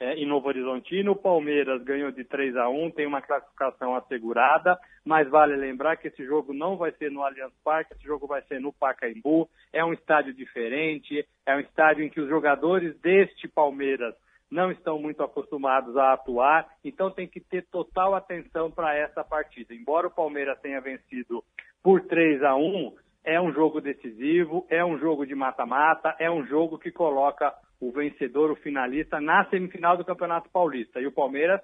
é, 0.00 0.14
em 0.14 0.26
Novo 0.26 0.48
Horizontino. 0.48 1.12
O 1.12 1.16
Palmeiras 1.16 1.80
ganhou 1.84 2.10
de 2.10 2.24
3 2.24 2.56
a 2.56 2.68
1 2.68 2.90
tem 2.90 3.06
uma 3.06 3.22
classificação 3.22 3.94
assegurada, 3.94 4.76
mas 5.04 5.30
vale 5.30 5.54
lembrar 5.54 5.96
que 5.96 6.08
esse 6.08 6.26
jogo 6.26 6.52
não 6.52 6.76
vai 6.76 6.90
ser 6.90 7.08
no 7.12 7.22
Allianz 7.22 7.52
Parque, 7.62 7.94
esse 7.94 8.02
jogo 8.02 8.26
vai 8.26 8.42
ser 8.42 8.60
no 8.60 8.72
Pacaembu. 8.72 9.48
É 9.72 9.84
um 9.84 9.92
estádio 9.92 10.34
diferente, 10.34 11.24
é 11.46 11.54
um 11.54 11.60
estádio 11.60 12.04
em 12.04 12.10
que 12.10 12.20
os 12.20 12.28
jogadores 12.28 12.98
deste 12.98 13.46
Palmeiras 13.46 14.12
não 14.50 14.70
estão 14.70 14.98
muito 14.98 15.22
acostumados 15.22 15.96
a 15.96 16.12
atuar, 16.12 16.66
então 16.84 17.10
tem 17.10 17.26
que 17.26 17.40
ter 17.40 17.66
total 17.66 18.14
atenção 18.14 18.70
para 18.70 18.94
essa 18.94 19.24
partida. 19.24 19.74
Embora 19.74 20.06
o 20.06 20.14
Palmeiras 20.14 20.60
tenha 20.60 20.80
vencido 20.80 21.42
por 21.82 22.02
3 22.02 22.42
a 22.42 22.56
1, 22.56 22.94
é 23.24 23.40
um 23.40 23.52
jogo 23.52 23.80
decisivo, 23.80 24.64
é 24.70 24.84
um 24.84 24.98
jogo 24.98 25.26
de 25.26 25.34
mata-mata, 25.34 26.14
é 26.18 26.30
um 26.30 26.46
jogo 26.46 26.78
que 26.78 26.92
coloca 26.92 27.52
o 27.80 27.90
vencedor, 27.90 28.50
o 28.50 28.56
finalista, 28.56 29.20
na 29.20 29.44
semifinal 29.46 29.96
do 29.96 30.04
Campeonato 30.04 30.48
Paulista. 30.50 31.00
E 31.00 31.06
o 31.06 31.12
Palmeiras 31.12 31.60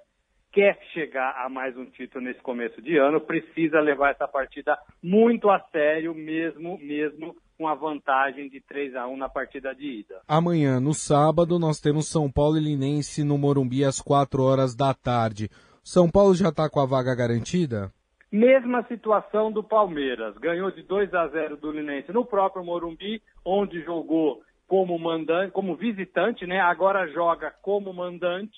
quer 0.53 0.79
chegar 0.93 1.35
a 1.43 1.49
mais 1.49 1.77
um 1.77 1.87
título 1.87 2.25
nesse 2.25 2.41
começo 2.43 2.83
de 2.83 2.99
ano, 2.99 3.21
precisa 3.21 3.81
levar 3.81 4.11
essa 4.11 4.29
partida 4.29 4.77
muito 5.03 5.49
a 5.49 5.59
sério, 5.71 6.15
mesmo, 6.15 6.79
mesmo 6.79 7.35
com 7.57 7.69
a 7.69 7.75
vantagem 7.75 8.49
de 8.49 8.61
3 8.61 8.97
a 8.97 9.07
1 9.07 9.17
na 9.17 9.29
partida 9.29 9.75
de 9.75 10.01
ida. 10.01 10.21
Amanhã, 10.27 10.81
no 10.81 10.95
sábado, 10.95 11.59
nós 11.59 11.81
temos 11.81 12.09
São 12.09 12.31
Paulo 12.31 12.59
e 12.59 12.61
Linense 12.61 13.25
no 13.25 13.39
Morumbi 13.39 13.85
às 13.85 14.01
4 14.01 14.43
horas 14.43 14.75
da 14.75 14.95
tarde. 14.95 15.49
São 15.83 16.11
Paulo 16.11 16.35
já 16.35 16.49
está 16.49 16.69
com 16.69 16.81
a 16.81 16.87
vaga 16.87 17.15
garantida? 17.15 17.93
Mesma 18.31 18.83
situação 18.89 19.53
do 19.53 19.63
Palmeiras. 19.63 20.37
Ganhou 20.39 20.71
de 20.71 20.83
2 20.83 21.13
a 21.13 21.29
0 21.29 21.57
do 21.57 21.71
Linense 21.71 22.13
no 22.13 22.25
próprio 22.25 22.65
Morumbi, 22.65 23.23
onde 23.45 23.83
jogou 23.83 24.43
como 24.67 24.99
mandante, 24.99 25.53
como 25.53 25.77
visitante, 25.77 26.47
né? 26.47 26.61
Agora 26.61 27.07
joga 27.09 27.53
como 27.63 27.93
mandante 27.93 28.57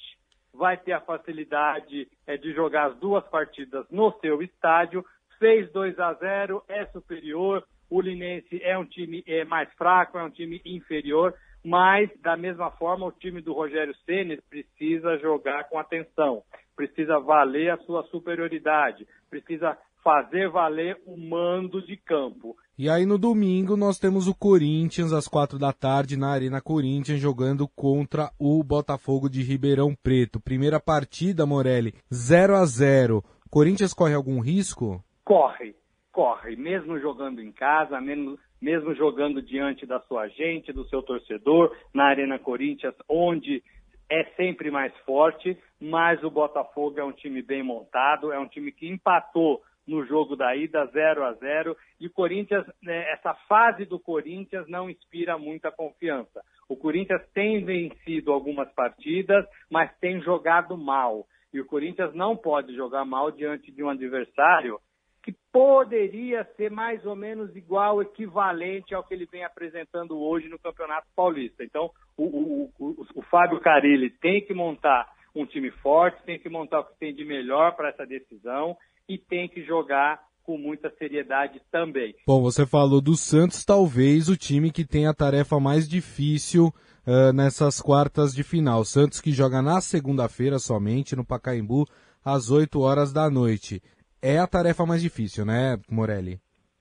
vai 0.54 0.76
ter 0.76 0.92
a 0.92 1.00
facilidade 1.00 2.08
é, 2.26 2.36
de 2.36 2.52
jogar 2.54 2.90
as 2.90 2.96
duas 2.98 3.24
partidas 3.28 3.84
no 3.90 4.12
seu 4.20 4.40
estádio. 4.42 5.04
Fez 5.38 5.70
2 5.72 5.98
a 5.98 6.14
0, 6.14 6.62
é 6.68 6.86
superior. 6.86 7.64
O 7.90 8.00
Linense 8.00 8.60
é 8.62 8.76
um 8.78 8.84
time 8.84 9.22
é, 9.26 9.44
mais 9.44 9.72
fraco, 9.74 10.18
é 10.18 10.24
um 10.24 10.30
time 10.30 10.60
inferior, 10.64 11.34
mas 11.64 12.10
da 12.20 12.36
mesma 12.36 12.70
forma 12.72 13.06
o 13.06 13.12
time 13.12 13.40
do 13.40 13.52
Rogério 13.52 13.94
Ceni 14.04 14.40
precisa 14.48 15.16
jogar 15.18 15.64
com 15.64 15.78
atenção, 15.78 16.42
precisa 16.76 17.18
valer 17.18 17.70
a 17.70 17.78
sua 17.78 18.02
superioridade, 18.04 19.06
precisa 19.30 19.76
fazer 20.04 20.50
valer 20.50 21.00
o 21.06 21.16
mando 21.16 21.80
de 21.84 21.96
campo. 21.96 22.54
E 22.76 22.90
aí 22.90 23.06
no 23.06 23.16
domingo 23.16 23.76
nós 23.76 23.98
temos 23.98 24.28
o 24.28 24.34
Corinthians 24.34 25.12
às 25.12 25.26
quatro 25.26 25.58
da 25.58 25.72
tarde 25.72 26.18
na 26.18 26.28
Arena 26.28 26.60
Corinthians 26.60 27.20
jogando 27.20 27.66
contra 27.68 28.30
o 28.38 28.62
Botafogo 28.62 29.30
de 29.30 29.42
Ribeirão 29.42 29.94
Preto. 29.94 30.38
Primeira 30.38 30.78
partida, 30.78 31.46
Morelli, 31.46 31.94
0 32.12 32.56
a 32.56 32.66
0. 32.66 33.24
Corinthians 33.48 33.94
corre 33.94 34.12
algum 34.12 34.40
risco? 34.40 35.02
Corre, 35.24 35.74
corre, 36.14 36.54
mesmo 36.54 36.98
jogando 37.00 37.42
em 37.42 37.50
casa, 37.50 38.00
mesmo, 38.00 38.38
mesmo 38.62 38.94
jogando 38.94 39.42
diante 39.42 39.84
da 39.84 39.98
sua 40.02 40.28
gente, 40.28 40.72
do 40.72 40.86
seu 40.88 41.02
torcedor, 41.02 41.76
na 41.92 42.04
Arena 42.04 42.38
Corinthians, 42.38 42.94
onde 43.08 43.62
é 44.08 44.22
sempre 44.36 44.70
mais 44.70 44.96
forte, 44.98 45.58
mas 45.80 46.22
o 46.22 46.30
Botafogo 46.30 47.00
é 47.00 47.04
um 47.04 47.12
time 47.12 47.42
bem 47.42 47.64
montado, 47.64 48.32
é 48.32 48.38
um 48.38 48.46
time 48.46 48.70
que 48.70 48.88
empatou 48.88 49.60
no 49.86 50.06
jogo 50.06 50.36
da 50.36 50.54
ida, 50.54 50.86
0 50.86 51.24
a 51.24 51.32
0 51.34 51.76
E 52.00 52.06
o 52.06 52.12
Corinthians, 52.12 52.64
né, 52.80 53.10
essa 53.10 53.34
fase 53.48 53.84
do 53.84 53.98
Corinthians 53.98 54.68
não 54.68 54.88
inspira 54.88 55.36
muita 55.36 55.72
confiança. 55.72 56.42
O 56.68 56.76
Corinthians 56.76 57.22
tem 57.34 57.64
vencido 57.64 58.32
algumas 58.32 58.72
partidas, 58.72 59.44
mas 59.68 59.90
tem 59.98 60.22
jogado 60.22 60.78
mal. 60.78 61.26
E 61.52 61.60
o 61.60 61.66
Corinthians 61.66 62.14
não 62.14 62.36
pode 62.36 62.74
jogar 62.74 63.04
mal 63.04 63.30
diante 63.30 63.70
de 63.72 63.82
um 63.82 63.90
adversário 63.90 64.78
que 65.24 65.34
poderia 65.50 66.46
ser 66.54 66.70
mais 66.70 67.04
ou 67.06 67.16
menos 67.16 67.56
igual, 67.56 68.02
equivalente 68.02 68.94
ao 68.94 69.02
que 69.02 69.14
ele 69.14 69.26
vem 69.26 69.42
apresentando 69.42 70.18
hoje 70.18 70.48
no 70.50 70.58
Campeonato 70.58 71.08
Paulista. 71.16 71.64
Então, 71.64 71.90
o, 72.14 72.24
o, 72.24 72.72
o, 72.78 73.06
o 73.14 73.22
Fábio 73.22 73.58
Carilli 73.58 74.10
tem 74.10 74.44
que 74.44 74.52
montar 74.52 75.10
um 75.34 75.46
time 75.46 75.70
forte, 75.70 76.22
tem 76.24 76.38
que 76.38 76.50
montar 76.50 76.80
o 76.80 76.84
que 76.84 76.98
tem 76.98 77.14
de 77.14 77.24
melhor 77.24 77.74
para 77.74 77.88
essa 77.88 78.04
decisão 78.04 78.76
e 79.08 79.16
tem 79.16 79.48
que 79.48 79.64
jogar 79.64 80.20
com 80.42 80.58
muita 80.58 80.92
seriedade 80.98 81.58
também. 81.72 82.14
Bom, 82.26 82.42
você 82.42 82.66
falou 82.66 83.00
do 83.00 83.16
Santos, 83.16 83.64
talvez 83.64 84.28
o 84.28 84.36
time 84.36 84.70
que 84.70 84.84
tem 84.84 85.06
a 85.06 85.14
tarefa 85.14 85.58
mais 85.58 85.88
difícil 85.88 86.66
uh, 86.66 87.32
nessas 87.32 87.80
quartas 87.80 88.34
de 88.34 88.42
final. 88.42 88.84
Santos 88.84 89.22
que 89.22 89.32
joga 89.32 89.62
na 89.62 89.80
segunda-feira 89.80 90.58
somente 90.58 91.16
no 91.16 91.24
Pacaembu 91.24 91.86
às 92.22 92.50
8 92.50 92.78
horas 92.78 93.10
da 93.10 93.30
noite. 93.30 93.82
É 94.26 94.38
a 94.38 94.46
tarefa 94.46 94.86
mais 94.86 95.02
difícil, 95.02 95.44
né, 95.44 95.78
Morelli? 95.90 96.38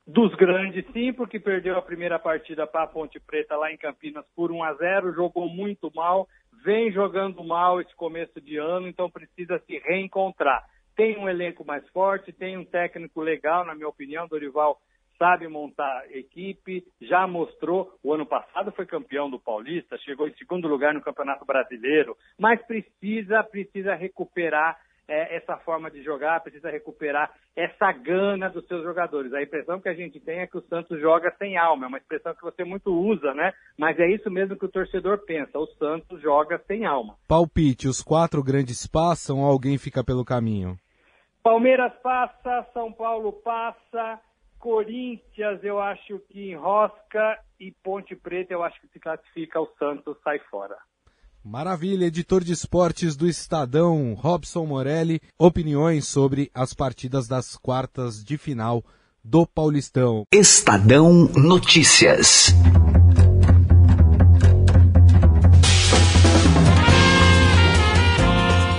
Dos 0.07 0.33
grandes, 0.35 0.85
sim, 0.93 1.11
porque 1.11 1.39
perdeu 1.39 1.77
a 1.77 1.81
primeira 1.81 2.17
partida 2.17 2.65
para 2.65 2.83
a 2.83 2.87
Ponte 2.87 3.19
Preta 3.19 3.57
lá 3.57 3.71
em 3.71 3.77
Campinas 3.77 4.25
por 4.33 4.51
1 4.51 4.63
a 4.63 4.73
0, 4.75 5.13
jogou 5.13 5.49
muito 5.49 5.91
mal, 5.93 6.27
vem 6.63 6.91
jogando 6.91 7.43
mal 7.43 7.81
esse 7.81 7.93
começo 7.95 8.39
de 8.39 8.57
ano, 8.57 8.87
então 8.87 9.09
precisa 9.09 9.61
se 9.67 9.77
reencontrar 9.79 10.63
tem 10.95 11.17
um 11.17 11.27
elenco 11.27 11.65
mais 11.65 11.87
forte, 11.89 12.31
tem 12.31 12.57
um 12.57 12.65
técnico 12.65 13.21
legal, 13.21 13.65
na 13.65 13.75
minha 13.75 13.87
opinião, 13.87 14.27
Dorival 14.27 14.79
sabe 15.17 15.47
montar 15.47 16.05
equipe, 16.11 16.83
já 17.01 17.25
mostrou, 17.27 17.97
o 18.03 18.13
ano 18.13 18.25
passado 18.25 18.71
foi 18.71 18.85
campeão 18.85 19.29
do 19.29 19.39
Paulista, 19.39 19.97
chegou 19.99 20.27
em 20.27 20.33
segundo 20.35 20.67
lugar 20.67 20.93
no 20.93 21.01
Campeonato 21.01 21.45
Brasileiro, 21.45 22.17
mas 22.37 22.61
precisa, 22.65 23.43
precisa 23.43 23.95
recuperar 23.95 24.77
é, 25.07 25.37
essa 25.37 25.57
forma 25.57 25.91
de 25.91 26.01
jogar, 26.03 26.41
precisa 26.41 26.69
recuperar 26.69 27.31
essa 27.55 27.91
gana 27.91 28.49
dos 28.49 28.65
seus 28.67 28.83
jogadores. 28.83 29.33
A 29.33 29.41
impressão 29.41 29.79
que 29.79 29.89
a 29.89 29.93
gente 29.93 30.19
tem 30.19 30.39
é 30.39 30.47
que 30.47 30.57
o 30.57 30.65
Santos 30.67 30.99
joga 30.99 31.33
sem 31.37 31.57
alma, 31.57 31.85
é 31.85 31.87
uma 31.87 31.97
expressão 31.97 32.33
que 32.33 32.41
você 32.41 32.63
muito 32.63 32.91
usa, 32.91 33.33
né? 33.33 33.53
Mas 33.77 33.99
é 33.99 34.07
isso 34.09 34.29
mesmo 34.29 34.57
que 34.57 34.65
o 34.65 34.71
torcedor 34.71 35.19
pensa, 35.25 35.59
o 35.59 35.67
Santos 35.77 36.21
joga 36.21 36.61
sem 36.67 36.85
alma. 36.85 37.15
Palpite, 37.27 37.87
os 37.87 38.01
quatro 38.01 38.43
grandes 38.43 38.87
passam 38.87 39.39
ou 39.39 39.45
alguém 39.45 39.77
fica 39.77 40.03
pelo 40.03 40.25
caminho? 40.25 40.77
Palmeiras 41.43 41.91
passa, 42.01 42.65
São 42.73 42.91
Paulo 42.91 43.33
passa, 43.33 44.19
Corinthians 44.57 45.61
eu 45.61 45.77
acho 45.77 46.19
que 46.29 46.51
enrosca 46.51 47.37
e 47.59 47.69
Ponte 47.83 48.15
Preta 48.15 48.53
eu 48.53 48.63
acho 48.63 48.79
que 48.79 48.87
se 48.87 48.99
classifica, 48.99 49.59
o 49.59 49.67
Santos 49.77 50.17
sai 50.23 50.39
fora. 50.49 50.77
Maravilha, 51.45 52.05
editor 52.05 52.41
de 52.41 52.53
esportes 52.53 53.17
do 53.17 53.27
Estadão, 53.27 54.13
Robson 54.13 54.65
Morelli, 54.65 55.19
opiniões 55.37 56.07
sobre 56.07 56.49
as 56.53 56.73
partidas 56.73 57.27
das 57.27 57.57
quartas 57.57 58.23
de 58.23 58.37
final 58.37 58.81
do 59.21 59.45
Paulistão. 59.45 60.23
Estadão 60.31 61.29
Notícias. 61.35 62.55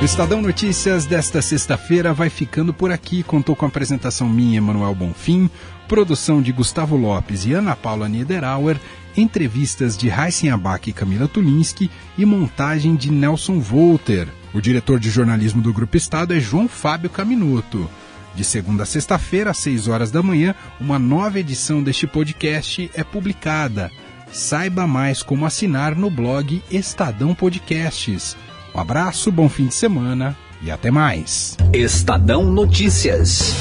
O 0.00 0.05
Estadão 0.07 0.40
Notícias 0.40 1.05
desta 1.05 1.42
sexta-feira 1.42 2.14
vai 2.14 2.31
ficando 2.31 2.72
por 2.72 2.90
aqui. 2.90 3.22
Contou 3.22 3.55
com 3.55 3.66
a 3.66 3.68
apresentação 3.68 4.27
minha, 4.27 4.57
Emanuel 4.57 4.94
Bonfim, 4.94 5.50
produção 5.87 6.40
de 6.40 6.50
Gustavo 6.50 6.96
Lopes 6.96 7.44
e 7.44 7.53
Ana 7.53 7.77
Paula 7.77 8.09
Niederauer, 8.09 8.81
entrevistas 9.16 9.96
de 9.96 10.09
Heisen 10.09 10.50
Abac 10.50 10.88
e 10.88 10.92
Camila 10.92 11.29
Tulinski 11.29 11.90
e 12.16 12.24
montagem 12.24 12.96
de 12.96 13.11
Nelson 13.11 13.61
Volter. 13.61 14.29
O 14.53 14.61
diretor 14.61 15.00
de 15.00 15.11
jornalismo 15.11 15.61
do 15.61 15.72
Grupo 15.72 15.96
Estado 15.96 16.35
é 16.35 16.40
João 16.40 16.68
Fábio 16.68 17.11
Caminuto. 17.11 17.88
De 18.35 18.44
segunda 18.44 18.83
a 18.83 18.87
sexta-feira, 18.87 19.50
às 19.50 19.59
6 19.59 19.88
horas 19.88 20.11
da 20.11 20.22
manhã, 20.22 20.55
uma 20.81 20.98
nova 20.98 21.38
edição 21.38 21.83
deste 21.83 22.07
podcast 22.07 22.90
é 22.94 23.05
publicada. 23.05 23.90
Saiba 24.33 24.87
mais 24.87 25.22
como 25.22 25.46
assinar 25.46 25.94
no 25.94 26.11
blog 26.11 26.62
Estadão 26.70 27.35
Podcasts. 27.35 28.37
Um 28.74 28.81
abraço, 28.81 29.31
bom 29.31 29.48
fim 29.48 29.66
de 29.66 29.74
semana 29.74 30.37
e 30.61 30.70
até 30.70 30.90
mais. 30.90 31.57
Estadão 31.72 32.44
Notícias. 32.44 33.55